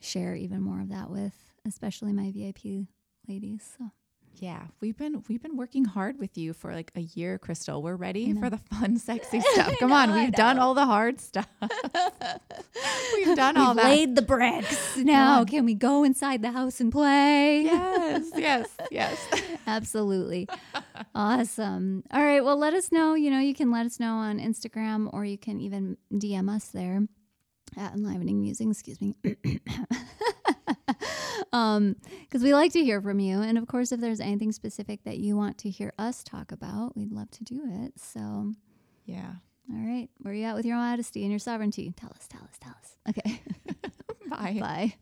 share 0.00 0.34
even 0.34 0.60
more 0.60 0.80
of 0.80 0.90
that 0.90 1.10
with 1.10 1.34
especially 1.66 2.12
my 2.12 2.30
VIP 2.30 2.88
ladies. 3.28 3.74
So 3.78 3.90
yeah, 4.36 4.62
we've 4.80 4.96
been 4.96 5.22
we've 5.28 5.42
been 5.42 5.56
working 5.56 5.84
hard 5.84 6.18
with 6.18 6.36
you 6.36 6.52
for 6.52 6.72
like 6.72 6.90
a 6.96 7.00
year, 7.00 7.38
Crystal. 7.38 7.82
We're 7.82 7.96
ready 7.96 8.32
for 8.34 8.50
the 8.50 8.58
fun, 8.58 8.96
sexy 8.98 9.40
stuff. 9.52 9.78
Come 9.78 9.90
know, 9.90 9.96
on, 9.96 10.12
we've 10.14 10.32
done 10.32 10.58
all 10.58 10.74
the 10.74 10.86
hard 10.86 11.20
stuff. 11.20 11.48
we've 13.14 13.36
done 13.36 13.54
we've 13.54 13.64
all 13.64 13.74
that. 13.74 13.84
Laid 13.84 14.16
the 14.16 14.22
bricks. 14.22 14.96
Now, 14.96 15.44
can 15.44 15.64
we 15.64 15.74
go 15.74 16.04
inside 16.04 16.42
the 16.42 16.50
house 16.52 16.80
and 16.80 16.90
play? 16.90 17.62
Yes, 17.62 18.30
yes, 18.34 18.68
yes. 18.90 19.28
Absolutely. 19.66 20.48
awesome. 21.14 22.02
All 22.10 22.22
right. 22.22 22.44
Well, 22.44 22.56
let 22.56 22.74
us 22.74 22.90
know. 22.90 23.14
You 23.14 23.30
know, 23.30 23.38
you 23.40 23.54
can 23.54 23.70
let 23.70 23.86
us 23.86 24.00
know 24.00 24.14
on 24.14 24.38
Instagram 24.38 25.12
or 25.12 25.24
you 25.24 25.38
can 25.38 25.60
even 25.60 25.96
DM 26.12 26.48
us 26.54 26.66
there 26.66 27.06
at 27.76 27.94
Enlivening 27.94 28.40
Musings. 28.40 28.80
Excuse 28.80 29.00
me 29.00 29.14
um, 31.52 31.96
because 32.22 32.42
we 32.42 32.54
like 32.54 32.72
to 32.72 32.84
hear 32.84 33.00
from 33.00 33.20
you. 33.20 33.42
And 33.42 33.58
of 33.58 33.66
course, 33.66 33.92
if 33.92 34.00
there's 34.00 34.20
anything 34.20 34.52
specific 34.52 35.04
that 35.04 35.18
you 35.18 35.36
want 35.36 35.58
to 35.58 35.70
hear 35.70 35.92
us 35.98 36.22
talk 36.22 36.52
about, 36.52 36.96
we'd 36.96 37.12
love 37.12 37.30
to 37.32 37.44
do 37.44 37.62
it. 37.66 37.98
So, 37.98 38.52
yeah. 39.04 39.32
All 39.70 39.78
right. 39.78 40.08
Where 40.18 40.32
are 40.32 40.36
you 40.36 40.44
at 40.44 40.56
with 40.56 40.66
your 40.66 40.76
modesty 40.76 41.22
and 41.22 41.30
your 41.30 41.38
sovereignty? 41.38 41.92
Tell 41.96 42.10
us, 42.10 42.26
tell 42.28 42.42
us, 42.42 42.58
tell 42.60 42.74
us. 42.82 42.96
Okay. 43.08 43.40
Bye. 44.28 44.58
Bye. 44.60 44.94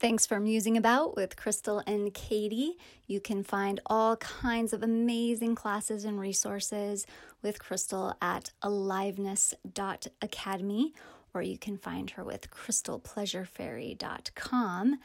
Thanks 0.00 0.26
for 0.26 0.40
musing 0.40 0.76
about 0.76 1.16
with 1.16 1.36
Crystal 1.36 1.82
and 1.86 2.12
Katie. 2.12 2.76
You 3.06 3.20
can 3.20 3.42
find 3.42 3.80
all 3.86 4.16
kinds 4.16 4.72
of 4.72 4.82
amazing 4.82 5.54
classes 5.54 6.04
and 6.04 6.20
resources 6.20 7.06
with 7.42 7.58
Crystal 7.58 8.14
at 8.20 8.50
aliveness.academy 8.60 10.92
or 11.34 11.42
you 11.42 11.58
can 11.58 11.76
find 11.76 12.08
her 12.10 12.22
with 12.24 12.50
crystalpleasurefairy.com. 12.50 14.98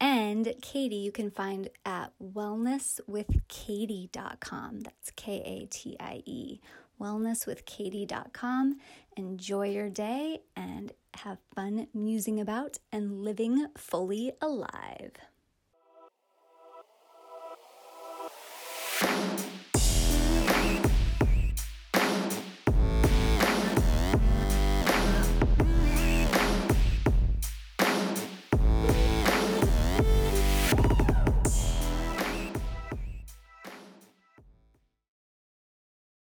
And 0.00 0.54
Katie, 0.62 0.96
you 0.96 1.12
can 1.12 1.30
find 1.30 1.68
at 1.84 2.12
wellnesswithkatie.com. 2.22 4.80
That's 4.80 5.10
K 5.14 5.42
A 5.44 5.66
T 5.66 5.94
I 6.00 6.22
E. 6.24 6.60
Wellnesswithkatie.com. 7.00 8.78
Enjoy 9.16 9.68
your 9.68 9.90
day 9.90 10.40
and 10.56 10.92
have 11.14 11.38
fun 11.54 11.86
musing 11.94 12.40
about 12.40 12.78
and 12.90 13.22
living 13.22 13.66
fully 13.76 14.32
alive. 14.40 15.12